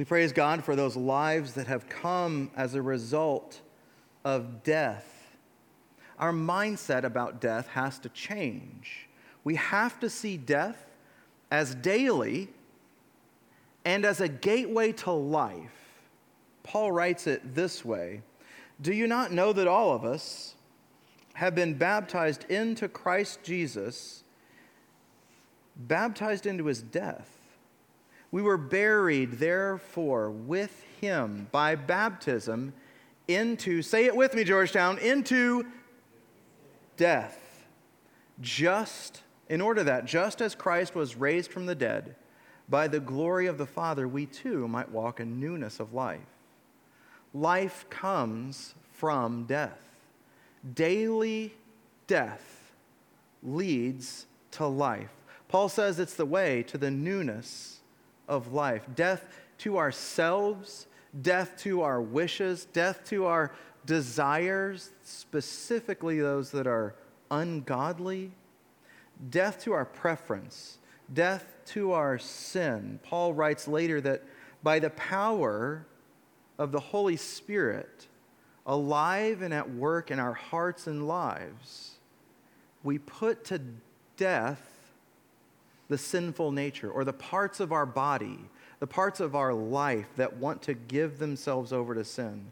We 0.02 0.06
praise 0.06 0.34
God 0.34 0.64
for 0.64 0.76
those 0.76 0.96
lives 0.96 1.54
that 1.54 1.68
have 1.68 1.88
come 1.88 2.50
as 2.56 2.74
a 2.74 2.82
result 2.82 3.62
of 4.26 4.64
death. 4.64 5.38
Our 6.18 6.32
mindset 6.32 7.04
about 7.04 7.40
death 7.40 7.68
has 7.68 8.00
to 8.00 8.10
change. 8.10 9.08
We 9.44 9.58
have 9.58 10.00
to 10.00 10.10
see 10.10 10.38
death 10.38 10.88
as 11.52 11.76
daily 11.76 12.50
and 13.86 14.04
as 14.04 14.22
a 14.22 14.28
gateway 14.28 14.92
to 14.94 15.12
life. 15.12 16.02
Paul 16.64 16.92
writes 16.92 17.28
it 17.28 17.54
this 17.54 17.86
way 17.86 18.24
Do 18.82 18.94
you 18.94 19.06
not 19.06 19.32
know 19.32 19.54
that 19.54 19.68
all 19.68 19.94
of 19.94 20.04
us 20.04 20.56
have 21.36 21.54
been 21.54 21.76
baptized 21.76 22.50
into 22.50 22.88
Christ 22.88 23.44
Jesus, 23.44 24.24
baptized 25.78 26.48
into 26.48 26.66
his 26.66 26.82
death? 26.82 27.40
We 28.32 28.41
were 28.41 28.58
buried, 28.58 29.34
therefore, 29.34 30.32
with 30.32 30.84
him 31.02 31.48
by 31.52 31.76
baptism 31.76 32.74
into, 33.28 33.82
say 33.82 34.06
it 34.06 34.15
with 34.15 34.34
me, 34.34 34.44
Georgetown, 34.44 34.98
into 35.00 35.65
death. 36.96 37.65
Just, 38.39 39.24
in 39.50 39.60
order 39.60 39.84
that, 39.84 40.06
just 40.06 40.41
as 40.41 40.56
Christ 40.56 40.96
was 40.96 41.17
raised 41.17 41.52
from 41.52 41.65
the 41.65 41.76
dead, 41.76 42.15
by 42.70 42.88
the 42.88 43.02
glory 43.02 43.48
of 43.48 43.58
the 43.58 43.65
Father, 43.65 44.08
we 44.08 44.26
too 44.26 44.67
might 44.67 44.89
walk 44.89 45.20
in 45.20 45.39
newness 45.39 45.82
of 45.82 45.94
life. 45.94 46.20
Life 47.34 47.86
comes 47.89 48.76
from 48.94 49.44
death. 49.44 49.82
Daily 50.74 51.54
death 52.08 52.72
leads 53.44 54.26
to 54.52 54.65
life. 54.67 55.12
Paul 55.50 55.67
says 55.67 56.00
it's 56.00 56.13
the 56.13 56.26
way 56.26 56.63
to 56.63 56.78
the 56.78 56.91
newness 56.91 57.81
of 58.32 58.54
life 58.54 58.88
death 58.96 59.28
to 59.60 59.78
ourselves, 59.78 60.88
death 61.22 61.56
to 61.60 61.82
our 61.82 62.02
wishes, 62.02 62.65
death 62.65 63.04
to 63.06 63.26
our 63.26 63.52
desires, 63.86 64.89
specifically 65.04 66.20
those 66.20 66.50
that 66.52 66.65
are 66.65 66.96
ungodly, 67.30 68.32
death 69.30 69.62
to 69.63 69.74
our 69.74 69.86
preference, 69.86 70.78
death 71.13 71.46
to 71.65 71.91
our 71.91 72.17
sin. 72.17 73.00
Paul 73.04 73.34
writes 73.34 73.67
later 73.67 74.00
that 74.02 74.24
by 74.63 74.80
the 74.80 74.89
power 74.91 75.86
of 76.58 76.72
the 76.72 76.80
Holy 76.80 77.17
Spirit, 77.17 78.08
alive 78.65 79.41
and 79.41 79.54
at 79.54 79.70
work 79.70 80.10
in 80.10 80.20
our 80.20 80.34
hearts 80.34 80.88
and 80.88 81.08
lives, 81.08 81.96
we 82.84 82.98
put 82.98 83.44
to 83.46 83.62
death 84.15 84.70
the 85.91 85.97
sinful 85.97 86.54
nature 86.54 86.89
or 86.89 87.04
the 87.04 87.12
parts 87.12 87.60
of 87.60 87.73
our 87.73 87.86
body, 87.86 88.39
the 88.80 88.88
parts 88.88 89.19
of 89.19 89.36
our 89.36 89.54
life 89.54 90.08
that 90.15 90.38
want 90.38 90.62
to 90.62 90.73
give 90.73 91.19
themselves 91.19 91.73
over 91.73 91.93
to 91.93 92.06
sin. 92.06 92.49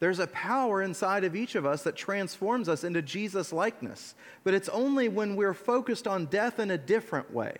There's 0.00 0.18
a 0.18 0.26
power 0.26 0.82
inside 0.82 1.22
of 1.22 1.36
each 1.36 1.54
of 1.54 1.64
us 1.64 1.84
that 1.84 1.94
transforms 1.94 2.68
us 2.68 2.82
into 2.82 3.00
Jesus 3.00 3.52
likeness, 3.52 4.16
but 4.42 4.54
it's 4.54 4.68
only 4.70 5.08
when 5.08 5.36
we're 5.36 5.54
focused 5.54 6.08
on 6.08 6.26
death 6.26 6.58
in 6.58 6.72
a 6.72 6.78
different 6.78 7.32
way, 7.32 7.58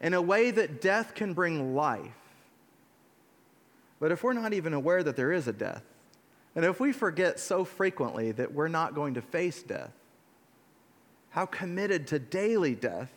in 0.00 0.14
a 0.14 0.22
way 0.22 0.50
that 0.50 0.80
death 0.80 1.14
can 1.14 1.34
bring 1.34 1.74
life. 1.74 2.00
But 4.00 4.12
if 4.12 4.24
we're 4.24 4.32
not 4.32 4.54
even 4.54 4.72
aware 4.72 5.02
that 5.02 5.14
there 5.14 5.32
is 5.32 5.46
a 5.46 5.52
death, 5.52 5.84
and 6.56 6.64
if 6.64 6.80
we 6.80 6.92
forget 6.92 7.38
so 7.38 7.64
frequently 7.64 8.32
that 8.32 8.54
we're 8.54 8.68
not 8.68 8.94
going 8.94 9.12
to 9.12 9.20
face 9.20 9.62
death, 9.62 9.92
how 11.30 11.44
committed 11.44 12.06
to 12.06 12.18
daily 12.18 12.74
death 12.74 13.12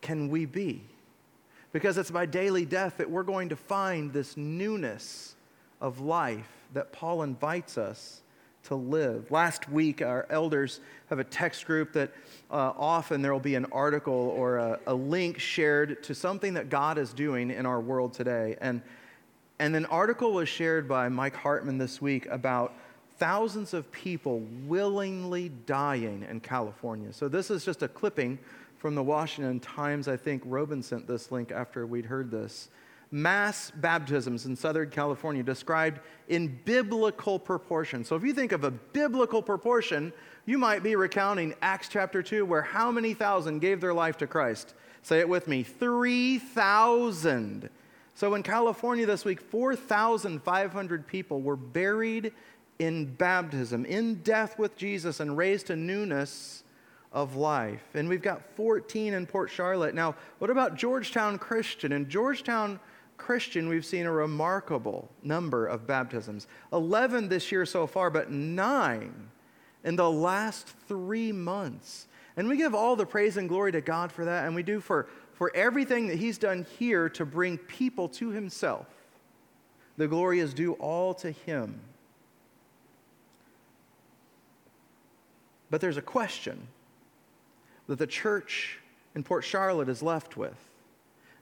can 0.00 0.28
we 0.28 0.46
be? 0.46 0.82
Because 1.72 1.98
it's 1.98 2.10
by 2.10 2.26
daily 2.26 2.64
death 2.64 2.96
that 2.98 3.10
we're 3.10 3.22
going 3.22 3.50
to 3.50 3.56
find 3.56 4.12
this 4.12 4.36
newness 4.36 5.34
of 5.80 6.00
life 6.00 6.48
that 6.74 6.92
Paul 6.92 7.22
invites 7.22 7.78
us 7.78 8.22
to 8.64 8.74
live. 8.74 9.30
Last 9.30 9.68
week, 9.70 10.02
our 10.02 10.26
elders 10.30 10.80
have 11.08 11.18
a 11.18 11.24
text 11.24 11.66
group 11.66 11.92
that 11.94 12.12
uh, 12.50 12.72
often 12.76 13.22
there 13.22 13.32
will 13.32 13.40
be 13.40 13.54
an 13.54 13.66
article 13.72 14.12
or 14.36 14.58
a, 14.58 14.80
a 14.86 14.94
link 14.94 15.38
shared 15.38 16.02
to 16.04 16.14
something 16.14 16.54
that 16.54 16.68
God 16.68 16.98
is 16.98 17.12
doing 17.12 17.50
in 17.50 17.64
our 17.66 17.80
world 17.80 18.12
today. 18.12 18.56
And, 18.60 18.82
and 19.58 19.74
an 19.74 19.86
article 19.86 20.32
was 20.32 20.48
shared 20.48 20.88
by 20.88 21.08
Mike 21.08 21.36
Hartman 21.36 21.78
this 21.78 22.02
week 22.02 22.26
about 22.26 22.74
thousands 23.18 23.74
of 23.74 23.90
people 23.92 24.40
willingly 24.66 25.50
dying 25.66 26.26
in 26.28 26.40
California. 26.40 27.12
So, 27.12 27.28
this 27.28 27.50
is 27.50 27.64
just 27.64 27.82
a 27.82 27.88
clipping 27.88 28.38
from 28.80 28.94
the 28.94 29.02
Washington 29.02 29.60
Times. 29.60 30.08
I 30.08 30.16
think 30.16 30.42
Robin 30.46 30.82
sent 30.82 31.06
this 31.06 31.30
link 31.30 31.52
after 31.52 31.86
we'd 31.86 32.06
heard 32.06 32.30
this. 32.30 32.70
mass 33.10 33.72
baptisms 33.76 34.46
in 34.46 34.54
Southern 34.54 34.90
California 34.90 35.42
described 35.42 36.00
in 36.28 36.58
biblical 36.64 37.38
proportion. 37.38 38.04
So 38.04 38.16
if 38.16 38.22
you 38.22 38.32
think 38.32 38.52
of 38.52 38.64
a 38.64 38.70
biblical 38.70 39.42
proportion, 39.42 40.12
you 40.46 40.58
might 40.58 40.82
be 40.82 40.96
recounting 40.96 41.54
Acts 41.60 41.88
chapter 41.88 42.22
2, 42.22 42.44
where 42.44 42.62
how 42.62 42.90
many 42.90 43.14
thousand 43.14 43.60
gave 43.60 43.80
their 43.80 43.94
life 43.94 44.16
to 44.18 44.26
Christ? 44.26 44.74
Say 45.02 45.18
it 45.18 45.28
with 45.28 45.48
me 45.48 45.62
3,000. 45.62 47.68
So 48.14 48.34
in 48.34 48.42
California 48.42 49.06
this 49.06 49.24
week, 49.24 49.40
4,500 49.40 51.06
people 51.06 51.40
were 51.40 51.56
buried 51.56 52.32
in 52.78 53.06
baptism, 53.06 53.84
in 53.84 54.16
death 54.16 54.58
with 54.58 54.76
Jesus, 54.76 55.20
and 55.20 55.36
raised 55.36 55.68
to 55.68 55.76
newness 55.76 56.64
of 57.12 57.36
life. 57.36 57.82
And 57.94 58.08
we've 58.08 58.22
got 58.22 58.42
14 58.56 59.14
in 59.14 59.26
Port 59.26 59.50
Charlotte. 59.50 59.94
Now, 59.94 60.14
what 60.38 60.50
about 60.50 60.76
Georgetown 60.76 61.38
Christian? 61.38 61.92
In 61.92 62.08
Georgetown 62.08 62.78
Christian, 63.16 63.68
we've 63.68 63.84
seen 63.84 64.06
a 64.06 64.12
remarkable 64.12 65.08
number 65.22 65.66
of 65.66 65.86
baptisms 65.86 66.46
11 66.72 67.28
this 67.28 67.50
year 67.50 67.66
so 67.66 67.86
far, 67.86 68.10
but 68.10 68.30
nine 68.30 69.28
in 69.84 69.96
the 69.96 70.10
last 70.10 70.68
three 70.86 71.32
months. 71.32 72.06
And 72.36 72.48
we 72.48 72.56
give 72.56 72.74
all 72.74 72.96
the 72.96 73.06
praise 73.06 73.36
and 73.36 73.48
glory 73.48 73.72
to 73.72 73.80
God 73.80 74.12
for 74.12 74.24
that, 74.24 74.46
and 74.46 74.54
we 74.54 74.62
do 74.62 74.80
for, 74.80 75.08
for 75.32 75.54
everything 75.54 76.08
that 76.08 76.18
He's 76.18 76.38
done 76.38 76.64
here 76.78 77.08
to 77.10 77.26
bring 77.26 77.58
people 77.58 78.08
to 78.10 78.30
Himself. 78.30 78.86
The 79.96 80.06
glory 80.06 80.38
is 80.38 80.54
due 80.54 80.74
all 80.74 81.12
to 81.14 81.32
Him. 81.32 81.80
But 85.70 85.80
there's 85.80 85.96
a 85.96 86.02
question 86.02 86.68
that 87.90 87.98
the 87.98 88.06
church 88.06 88.78
in 89.16 89.24
Port 89.24 89.42
Charlotte 89.42 89.88
is 89.88 90.00
left 90.00 90.36
with. 90.36 90.68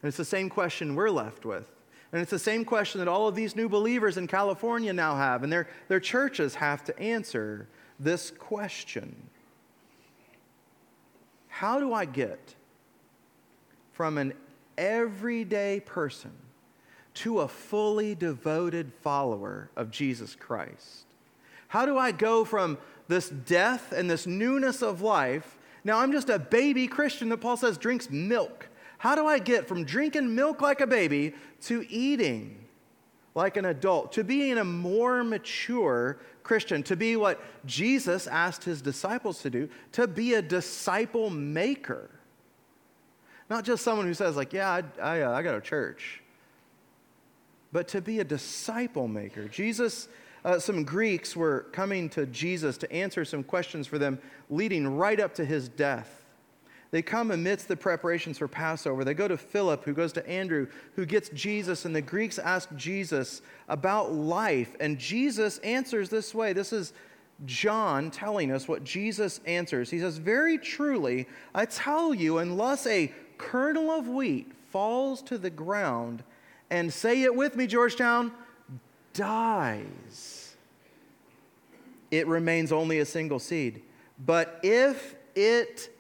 And 0.01 0.09
it's 0.09 0.17
the 0.17 0.25
same 0.25 0.49
question 0.49 0.95
we're 0.95 1.11
left 1.11 1.45
with. 1.45 1.71
And 2.11 2.23
it's 2.23 2.31
the 2.31 2.39
same 2.39 2.65
question 2.65 3.01
that 3.01 3.07
all 3.07 3.29
of 3.29 3.35
these 3.35 3.55
new 3.55 3.69
believers 3.69 4.17
in 4.17 4.27
California 4.27 4.95
now 4.95 5.15
have, 5.15 5.43
and 5.43 5.53
their, 5.53 5.69
their 5.89 6.01
churches 6.01 6.55
have 6.55 6.83
to 6.85 6.99
answer 6.99 7.69
this 8.01 8.31
question 8.31 9.15
How 11.49 11.79
do 11.81 11.93
I 11.93 12.07
get 12.07 12.55
from 13.93 14.17
an 14.17 14.33
everyday 14.79 15.81
person 15.81 16.33
to 17.13 17.41
a 17.41 17.49
fully 17.49 18.15
devoted 18.15 18.91
follower 19.03 19.69
of 19.77 19.91
Jesus 19.91 20.35
Christ? 20.35 21.05
How 21.67 21.85
do 21.85 21.99
I 21.99 22.11
go 22.13 22.47
from 22.47 22.79
this 23.07 23.29
death 23.29 23.93
and 23.93 24.09
this 24.11 24.27
newness 24.27 24.81
of 24.81 25.03
life 25.03 25.58
now, 25.85 25.99
I'm 25.99 26.13
just 26.13 26.29
a 26.29 26.39
baby 26.39 26.87
Christian 26.87 27.29
that 27.31 27.39
Paul 27.39 27.57
says 27.57 27.79
drinks 27.79 28.11
milk. 28.11 28.69
How 28.99 29.15
do 29.15 29.27
I 29.27 29.39
get 29.39 29.69
from 29.69 29.85
drinking 29.85 30.35
milk 30.35 30.61
like 30.61 30.81
a 30.81 30.87
baby 30.87 31.35
to 31.63 31.87
eating 31.89 32.57
like 33.35 33.57
an 33.57 33.67
adult, 33.67 34.13
to 34.13 34.25
being 34.25 34.59
a 34.59 34.65
more 34.65 35.23
mature 35.23 36.19
Christian, 36.43 36.83
to 36.85 36.97
be 36.97 37.15
what 37.15 37.41
Jesus 37.65 38.27
asked 38.27 38.65
his 38.65 38.83
disciples 38.83 39.43
to 39.43 39.51
do, 39.51 39.69
to 39.93 40.09
be 40.09 40.35
a 40.35 40.43
disciple 40.43 41.31
maker? 41.31 42.11
Not 43.49 43.65
just 43.65 43.85
someone 43.85 44.07
who 44.07 44.15
says, 44.15 44.35
like, 44.35 44.53
yeah, 44.53 44.69
I, 44.71 44.83
I, 45.01 45.21
uh, 45.23 45.33
I 45.33 45.43
go 45.43 45.55
to 45.55 45.61
church, 45.61 46.23
but 47.71 47.89
to 47.89 48.01
be 48.01 48.19
a 48.19 48.25
disciple 48.25 49.07
maker. 49.07 49.47
Jesus 49.47 50.09
uh, 50.45 50.59
some 50.59 50.85
Greeks 50.85 51.37
were 51.37 51.67
coming 51.73 52.09
to 52.11 52.27
Jesus 52.27 52.79
to 52.79 52.93
answer 52.93 53.25
some 53.25 53.43
questions 53.43 53.87
for 53.87 53.99
them 53.99 54.19
leading 54.51 54.97
right 54.97 55.21
up 55.21 55.35
to 55.35 55.45
his 55.45 55.69
death. 55.69 56.19
They 56.91 57.03
come 57.03 57.31
amidst 57.31 57.69
the 57.69 57.77
preparations 57.77 58.39
for 58.39 58.49
Passover. 58.49 59.05
They 59.05 59.15
go 59.15 59.29
to 59.29 59.37
Philip, 59.37 59.85
who 59.85 59.93
goes 59.93 60.13
to 60.15 60.27
Andrew, 60.27 60.69
who 60.95 61.05
gets 61.05 61.29
Jesus, 61.31 61.85
and 61.85 61.95
the 61.95 62.01
Greeks 62.01 62.39
ask 62.39 62.75
Jesus 62.77 63.43
about 63.69 64.13
life. 64.13 64.75
And 64.81 64.99
Jesus 64.99 65.59
answers 65.59 66.09
this 66.09 66.35
way. 66.35 66.55
This 66.55 66.73
is 66.73 66.95
John 67.45 68.11
telling 68.11 68.51
us 68.51 68.67
what 68.67 68.85
Jesus 68.85 69.41
answers. 69.45 69.91
He 69.91 69.99
says, 69.99 70.17
Very 70.17 70.57
truly, 70.57 71.29
I 71.55 71.67
tell 71.67 72.15
you, 72.15 72.39
unless 72.39 72.87
a 72.87 73.13
kernel 73.37 73.91
of 73.91 74.09
wheat 74.09 74.51
falls 74.71 75.23
to 75.23 75.37
the 75.37 75.51
ground, 75.51 76.25
and 76.71 76.93
say 76.93 77.23
it 77.23 77.35
with 77.35 77.55
me, 77.55 77.67
Georgetown, 77.67 78.33
dies, 79.13 80.57
it 82.11 82.27
remains 82.27 82.73
only 82.73 82.99
a 82.99 83.05
single 83.05 83.39
seed. 83.39 83.83
But 84.25 84.61
if 84.63 85.15
it 85.35 85.95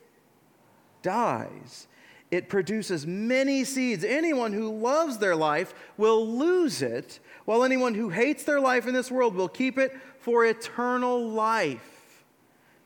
dies, 1.02 1.86
it 2.30 2.48
produces 2.48 3.06
many 3.06 3.64
seeds. 3.64 4.04
Anyone 4.04 4.52
who 4.52 4.70
loves 4.70 5.18
their 5.18 5.36
life 5.36 5.74
will 5.96 6.26
lose 6.26 6.82
it, 6.82 7.20
while 7.44 7.64
anyone 7.64 7.94
who 7.94 8.10
hates 8.10 8.44
their 8.44 8.60
life 8.60 8.86
in 8.86 8.94
this 8.94 9.10
world 9.10 9.34
will 9.34 9.48
keep 9.48 9.78
it 9.78 9.96
for 10.20 10.44
eternal 10.44 11.28
life. 11.28 12.24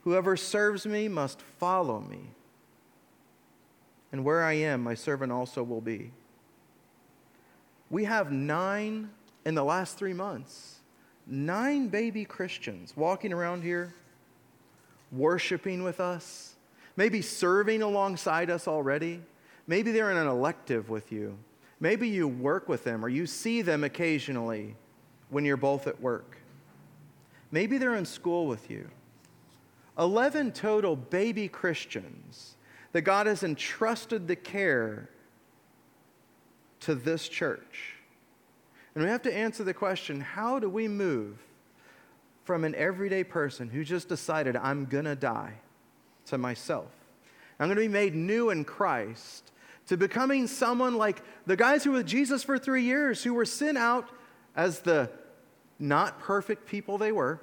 Whoever 0.04 0.36
serves 0.36 0.86
me 0.86 1.08
must 1.08 1.40
follow 1.58 2.00
me. 2.00 2.20
And 4.12 4.24
where 4.24 4.44
I 4.44 4.52
am, 4.54 4.82
my 4.82 4.94
servant 4.94 5.32
also 5.32 5.62
will 5.62 5.80
be. 5.80 6.10
We 7.90 8.04
have 8.04 8.30
nine 8.30 9.10
in 9.44 9.54
the 9.54 9.64
last 9.64 9.96
three 9.96 10.12
months. 10.12 10.80
Nine 11.26 11.88
baby 11.88 12.24
Christians 12.24 12.94
walking 12.96 13.32
around 13.32 13.62
here, 13.62 13.94
worshiping 15.10 15.82
with 15.82 16.00
us, 16.00 16.54
maybe 16.96 17.22
serving 17.22 17.82
alongside 17.82 18.50
us 18.50 18.66
already. 18.66 19.20
Maybe 19.66 19.92
they're 19.92 20.10
in 20.10 20.16
an 20.16 20.26
elective 20.26 20.88
with 20.88 21.12
you. 21.12 21.38
Maybe 21.80 22.08
you 22.08 22.28
work 22.28 22.68
with 22.68 22.84
them 22.84 23.04
or 23.04 23.08
you 23.08 23.26
see 23.26 23.62
them 23.62 23.84
occasionally 23.84 24.76
when 25.30 25.44
you're 25.44 25.56
both 25.56 25.86
at 25.86 26.00
work. 26.00 26.36
Maybe 27.50 27.78
they're 27.78 27.96
in 27.96 28.04
school 28.04 28.46
with 28.46 28.70
you. 28.70 28.88
11 29.98 30.52
total 30.52 30.96
baby 30.96 31.48
Christians 31.48 32.56
that 32.92 33.02
God 33.02 33.26
has 33.26 33.42
entrusted 33.42 34.26
the 34.26 34.36
care 34.36 35.08
to 36.80 36.94
this 36.94 37.28
church. 37.28 37.91
And 38.94 39.04
we 39.04 39.10
have 39.10 39.22
to 39.22 39.34
answer 39.34 39.64
the 39.64 39.74
question 39.74 40.20
how 40.20 40.58
do 40.58 40.68
we 40.68 40.88
move 40.88 41.38
from 42.44 42.64
an 42.64 42.74
everyday 42.74 43.24
person 43.24 43.70
who 43.70 43.84
just 43.84 44.08
decided, 44.08 44.56
I'm 44.56 44.84
going 44.86 45.04
to 45.04 45.16
die, 45.16 45.54
to 46.26 46.38
myself? 46.38 46.90
I'm 47.58 47.68
going 47.68 47.76
to 47.76 47.82
be 47.82 47.88
made 47.88 48.14
new 48.14 48.50
in 48.50 48.64
Christ, 48.64 49.52
to 49.86 49.96
becoming 49.96 50.46
someone 50.46 50.96
like 50.96 51.22
the 51.46 51.56
guys 51.56 51.84
who 51.84 51.92
were 51.92 51.98
with 51.98 52.06
Jesus 52.06 52.42
for 52.42 52.58
three 52.58 52.82
years, 52.82 53.22
who 53.22 53.34
were 53.34 53.44
sent 53.44 53.78
out 53.78 54.08
as 54.56 54.80
the 54.80 55.10
not 55.78 56.20
perfect 56.20 56.66
people 56.66 56.98
they 56.98 57.12
were 57.12 57.40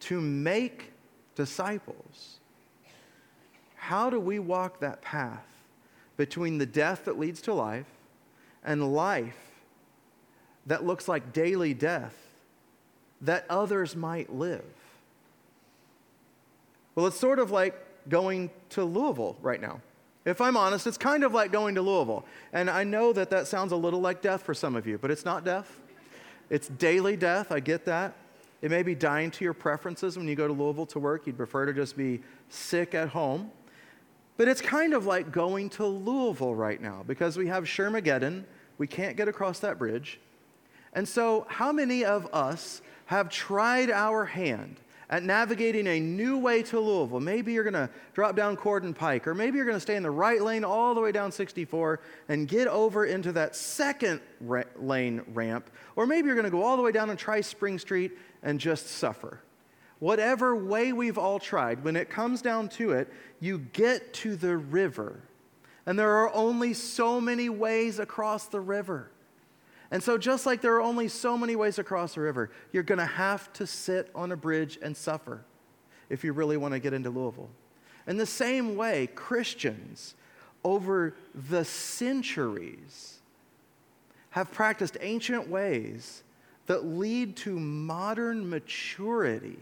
to 0.00 0.20
make 0.20 0.92
disciples. 1.34 2.38
How 3.76 4.10
do 4.10 4.20
we 4.20 4.38
walk 4.38 4.80
that 4.80 5.00
path 5.02 5.46
between 6.16 6.58
the 6.58 6.66
death 6.66 7.04
that 7.06 7.18
leads 7.18 7.40
to 7.42 7.54
life 7.54 7.86
and 8.64 8.94
life 8.94 9.53
that 10.66 10.84
looks 10.84 11.08
like 11.08 11.32
daily 11.32 11.74
death 11.74 12.14
that 13.20 13.44
others 13.48 13.96
might 13.96 14.32
live. 14.34 14.64
Well, 16.94 17.06
it's 17.06 17.18
sort 17.18 17.38
of 17.38 17.50
like 17.50 17.74
going 18.08 18.50
to 18.70 18.84
Louisville 18.84 19.36
right 19.40 19.60
now. 19.60 19.80
If 20.24 20.40
I'm 20.40 20.56
honest, 20.56 20.86
it's 20.86 20.98
kind 20.98 21.22
of 21.22 21.34
like 21.34 21.52
going 21.52 21.74
to 21.74 21.82
Louisville. 21.82 22.24
And 22.52 22.70
I 22.70 22.84
know 22.84 23.12
that 23.12 23.30
that 23.30 23.46
sounds 23.46 23.72
a 23.72 23.76
little 23.76 24.00
like 24.00 24.22
death 24.22 24.42
for 24.42 24.54
some 24.54 24.74
of 24.74 24.86
you, 24.86 24.96
but 24.98 25.10
it's 25.10 25.24
not 25.24 25.44
death. 25.44 25.80
It's 26.50 26.68
daily 26.68 27.16
death. 27.16 27.52
I 27.52 27.60
get 27.60 27.84
that. 27.86 28.14
It 28.62 28.70
may 28.70 28.82
be 28.82 28.94
dying 28.94 29.30
to 29.32 29.44
your 29.44 29.52
preferences 29.52 30.16
when 30.16 30.26
you 30.26 30.34
go 30.34 30.46
to 30.46 30.52
Louisville 30.52 30.86
to 30.86 30.98
work. 30.98 31.26
You'd 31.26 31.36
prefer 31.36 31.66
to 31.66 31.74
just 31.74 31.96
be 31.96 32.20
sick 32.48 32.94
at 32.94 33.10
home. 33.10 33.50
But 34.36 34.48
it's 34.48 34.60
kind 34.60 34.94
of 34.94 35.04
like 35.06 35.30
going 35.30 35.68
to 35.70 35.86
Louisville 35.86 36.54
right 36.54 36.80
now 36.80 37.04
because 37.06 37.36
we 37.36 37.46
have 37.48 37.64
Shermageddon. 37.64 38.44
We 38.78 38.86
can't 38.86 39.16
get 39.16 39.28
across 39.28 39.60
that 39.60 39.78
bridge. 39.78 40.18
And 40.94 41.08
so, 41.08 41.46
how 41.48 41.72
many 41.72 42.04
of 42.04 42.32
us 42.32 42.80
have 43.06 43.28
tried 43.28 43.90
our 43.90 44.24
hand 44.24 44.80
at 45.10 45.22
navigating 45.22 45.86
a 45.86 46.00
new 46.00 46.38
way 46.38 46.62
to 46.62 46.78
Louisville? 46.78 47.20
Maybe 47.20 47.52
you're 47.52 47.64
going 47.64 47.74
to 47.74 47.90
drop 48.12 48.36
down 48.36 48.56
Corydon 48.56 48.94
Pike, 48.94 49.26
or 49.26 49.34
maybe 49.34 49.56
you're 49.56 49.66
going 49.66 49.76
to 49.76 49.80
stay 49.80 49.96
in 49.96 50.04
the 50.04 50.10
right 50.10 50.40
lane 50.40 50.64
all 50.64 50.94
the 50.94 51.00
way 51.00 51.10
down 51.10 51.32
64 51.32 52.00
and 52.28 52.46
get 52.46 52.68
over 52.68 53.06
into 53.06 53.32
that 53.32 53.56
second 53.56 54.20
ra- 54.40 54.62
lane 54.76 55.22
ramp, 55.34 55.68
or 55.96 56.06
maybe 56.06 56.26
you're 56.26 56.36
going 56.36 56.44
to 56.44 56.50
go 56.50 56.62
all 56.62 56.76
the 56.76 56.82
way 56.82 56.92
down 56.92 57.10
and 57.10 57.18
try 57.18 57.40
Spring 57.40 57.78
Street 57.78 58.12
and 58.42 58.60
just 58.60 58.86
suffer. 58.86 59.40
Whatever 59.98 60.54
way 60.54 60.92
we've 60.92 61.18
all 61.18 61.38
tried, 61.38 61.82
when 61.82 61.96
it 61.96 62.08
comes 62.08 62.40
down 62.40 62.68
to 62.68 62.92
it, 62.92 63.12
you 63.40 63.58
get 63.58 64.12
to 64.14 64.36
the 64.36 64.56
river. 64.56 65.22
And 65.86 65.98
there 65.98 66.16
are 66.18 66.34
only 66.34 66.72
so 66.72 67.20
many 67.20 67.48
ways 67.48 67.98
across 67.98 68.46
the 68.46 68.60
river. 68.60 69.10
And 69.90 70.02
so, 70.02 70.18
just 70.18 70.46
like 70.46 70.60
there 70.60 70.74
are 70.74 70.82
only 70.82 71.08
so 71.08 71.36
many 71.36 71.56
ways 71.56 71.78
across 71.78 72.16
a 72.16 72.20
river, 72.20 72.50
you're 72.72 72.82
going 72.82 72.98
to 72.98 73.06
have 73.06 73.52
to 73.54 73.66
sit 73.66 74.10
on 74.14 74.32
a 74.32 74.36
bridge 74.36 74.78
and 74.82 74.96
suffer 74.96 75.44
if 76.08 76.24
you 76.24 76.32
really 76.32 76.56
want 76.56 76.72
to 76.72 76.80
get 76.80 76.92
into 76.92 77.10
Louisville. 77.10 77.50
In 78.06 78.16
the 78.16 78.26
same 78.26 78.76
way, 78.76 79.08
Christians 79.14 80.14
over 80.62 81.14
the 81.34 81.64
centuries 81.64 83.18
have 84.30 84.50
practiced 84.50 84.96
ancient 85.00 85.48
ways 85.48 86.22
that 86.66 86.84
lead 86.84 87.36
to 87.36 87.58
modern 87.58 88.48
maturity. 88.48 89.58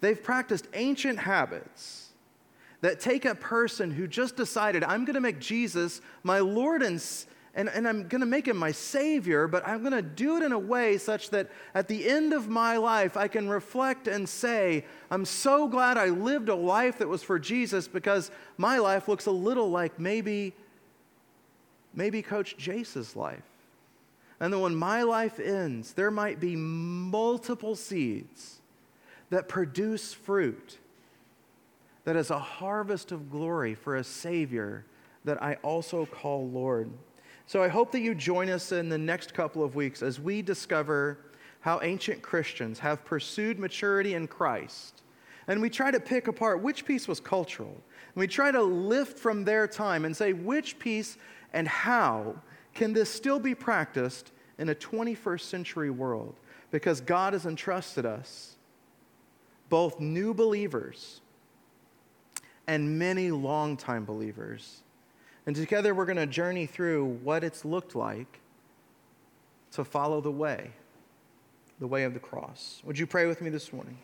They've 0.00 0.22
practiced 0.22 0.66
ancient 0.74 1.18
habits 1.18 2.10
that 2.80 3.00
take 3.00 3.24
a 3.24 3.34
person 3.34 3.90
who 3.90 4.06
just 4.06 4.36
decided, 4.36 4.84
I'm 4.84 5.04
going 5.06 5.14
to 5.14 5.20
make 5.20 5.38
Jesus 5.38 6.02
my 6.22 6.40
Lord 6.40 6.82
and, 6.82 7.02
and, 7.56 7.68
and 7.68 7.86
I'm 7.86 8.08
going 8.08 8.20
to 8.20 8.26
make 8.26 8.48
him 8.48 8.56
my 8.56 8.72
Savior, 8.72 9.46
but 9.46 9.66
I'm 9.66 9.80
going 9.80 9.92
to 9.92 10.02
do 10.02 10.36
it 10.36 10.42
in 10.42 10.50
a 10.50 10.58
way 10.58 10.98
such 10.98 11.30
that 11.30 11.50
at 11.74 11.86
the 11.86 12.08
end 12.08 12.32
of 12.32 12.48
my 12.48 12.76
life, 12.78 13.16
I 13.16 13.28
can 13.28 13.48
reflect 13.48 14.08
and 14.08 14.28
say, 14.28 14.84
I'm 15.10 15.24
so 15.24 15.68
glad 15.68 15.96
I 15.96 16.08
lived 16.08 16.48
a 16.48 16.54
life 16.54 16.98
that 16.98 17.08
was 17.08 17.22
for 17.22 17.38
Jesus 17.38 17.86
because 17.86 18.32
my 18.58 18.78
life 18.78 19.06
looks 19.06 19.26
a 19.26 19.30
little 19.30 19.70
like 19.70 20.00
maybe, 20.00 20.52
maybe 21.94 22.22
Coach 22.22 22.56
Jace's 22.56 23.14
life. 23.14 23.44
And 24.40 24.52
then 24.52 24.60
when 24.60 24.74
my 24.74 25.04
life 25.04 25.38
ends, 25.38 25.92
there 25.92 26.10
might 26.10 26.40
be 26.40 26.56
multiple 26.56 27.76
seeds 27.76 28.60
that 29.30 29.48
produce 29.48 30.12
fruit 30.12 30.78
that 32.02 32.16
is 32.16 32.30
a 32.30 32.38
harvest 32.38 33.12
of 33.12 33.30
glory 33.30 33.74
for 33.74 33.94
a 33.94 34.04
Savior 34.04 34.84
that 35.24 35.40
I 35.40 35.54
also 35.62 36.04
call 36.04 36.48
Lord. 36.48 36.90
So 37.46 37.62
I 37.62 37.68
hope 37.68 37.92
that 37.92 38.00
you 38.00 38.14
join 38.14 38.48
us 38.48 38.72
in 38.72 38.88
the 38.88 38.98
next 38.98 39.34
couple 39.34 39.62
of 39.62 39.74
weeks 39.74 40.02
as 40.02 40.18
we 40.18 40.42
discover 40.42 41.18
how 41.60 41.80
ancient 41.82 42.22
Christians 42.22 42.78
have 42.78 43.04
pursued 43.04 43.58
maturity 43.58 44.14
in 44.14 44.26
Christ. 44.26 45.02
And 45.46 45.60
we 45.60 45.68
try 45.68 45.90
to 45.90 46.00
pick 46.00 46.26
apart 46.28 46.62
which 46.62 46.84
piece 46.84 47.06
was 47.06 47.20
cultural. 47.20 47.68
And 47.68 48.20
we 48.20 48.26
try 48.26 48.50
to 48.50 48.62
lift 48.62 49.18
from 49.18 49.44
their 49.44 49.66
time 49.66 50.04
and 50.04 50.16
say 50.16 50.32
which 50.32 50.78
piece 50.78 51.18
and 51.52 51.68
how 51.68 52.36
can 52.74 52.92
this 52.92 53.10
still 53.10 53.38
be 53.38 53.54
practiced 53.54 54.32
in 54.58 54.68
a 54.68 54.74
21st 54.74 55.40
century 55.40 55.90
world? 55.90 56.34
Because 56.70 57.00
God 57.00 57.32
has 57.34 57.46
entrusted 57.46 58.06
us, 58.06 58.56
both 59.68 60.00
new 60.00 60.34
believers 60.34 61.20
and 62.66 62.98
many 62.98 63.30
longtime 63.30 64.04
believers, 64.04 64.83
and 65.46 65.54
together 65.54 65.94
we're 65.94 66.06
going 66.06 66.16
to 66.16 66.26
journey 66.26 66.66
through 66.66 67.18
what 67.22 67.44
it's 67.44 67.64
looked 67.64 67.94
like 67.94 68.40
to 69.72 69.84
follow 69.84 70.20
the 70.20 70.30
way, 70.30 70.70
the 71.80 71.86
way 71.86 72.04
of 72.04 72.14
the 72.14 72.20
cross. 72.20 72.80
Would 72.84 72.98
you 72.98 73.06
pray 73.06 73.26
with 73.26 73.40
me 73.40 73.50
this 73.50 73.72
morning? 73.72 73.98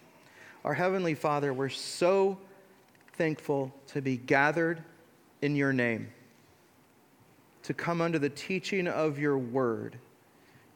Our 0.64 0.74
Heavenly 0.74 1.14
Father, 1.14 1.54
we're 1.54 1.68
so 1.68 2.38
thankful 3.14 3.72
to 3.88 4.02
be 4.02 4.16
gathered 4.16 4.82
in 5.42 5.56
your 5.56 5.72
name, 5.72 6.12
to 7.62 7.72
come 7.72 8.00
under 8.00 8.18
the 8.18 8.28
teaching 8.28 8.86
of 8.88 9.18
your 9.18 9.38
word, 9.38 9.96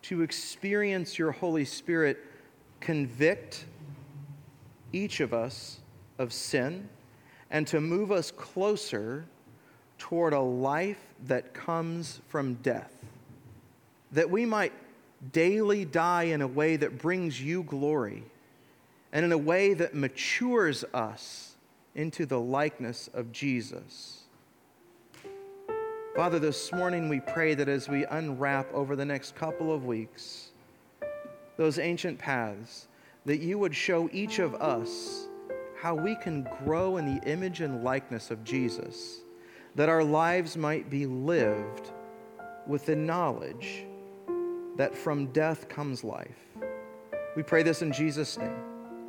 to 0.02 0.22
experience 0.22 1.18
your 1.18 1.32
Holy 1.32 1.64
Spirit 1.64 2.18
convict 2.80 3.64
each 4.92 5.20
of 5.20 5.34
us 5.34 5.80
of 6.18 6.32
sin, 6.32 6.88
and 7.50 7.66
to 7.66 7.80
move 7.80 8.12
us 8.12 8.30
closer 8.30 9.24
toward 10.04 10.34
a 10.34 10.38
life 10.38 11.02
that 11.28 11.54
comes 11.54 12.20
from 12.28 12.52
death, 12.56 12.92
that 14.12 14.28
we 14.28 14.44
might 14.44 14.70
daily 15.32 15.86
die 15.86 16.24
in 16.24 16.42
a 16.42 16.46
way 16.46 16.76
that 16.76 16.98
brings 16.98 17.40
you 17.40 17.62
glory 17.62 18.22
and 19.14 19.24
in 19.24 19.32
a 19.32 19.38
way 19.38 19.72
that 19.72 19.94
matures 19.94 20.84
us 20.92 21.54
into 21.94 22.26
the 22.26 22.38
likeness 22.38 23.08
of 23.14 23.32
Jesus. 23.32 24.24
Father, 26.14 26.38
this 26.38 26.70
morning 26.70 27.08
we 27.08 27.20
pray 27.20 27.54
that 27.54 27.70
as 27.70 27.88
we 27.88 28.04
unwrap 28.04 28.70
over 28.74 28.96
the 28.96 29.06
next 29.06 29.34
couple 29.34 29.72
of 29.72 29.86
weeks 29.86 30.50
those 31.56 31.78
ancient 31.78 32.18
paths, 32.18 32.88
that 33.24 33.38
you 33.38 33.58
would 33.58 33.74
show 33.74 34.10
each 34.12 34.38
of 34.38 34.54
us 34.56 35.28
how 35.80 35.94
we 35.94 36.14
can 36.16 36.46
grow 36.62 36.98
in 36.98 37.06
the 37.06 37.26
image 37.26 37.62
and 37.62 37.82
likeness 37.82 38.30
of 38.30 38.44
Jesus 38.44 39.20
that 39.74 39.88
our 39.88 40.04
lives 40.04 40.56
might 40.56 40.88
be 40.88 41.06
lived 41.06 41.90
with 42.66 42.86
the 42.86 42.96
knowledge 42.96 43.84
that 44.76 44.94
from 44.94 45.26
death 45.26 45.68
comes 45.68 46.04
life. 46.04 46.38
We 47.36 47.42
pray 47.42 47.62
this 47.62 47.82
in 47.82 47.92
Jesus' 47.92 48.38
name. 48.38 48.56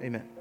Amen. 0.01 0.34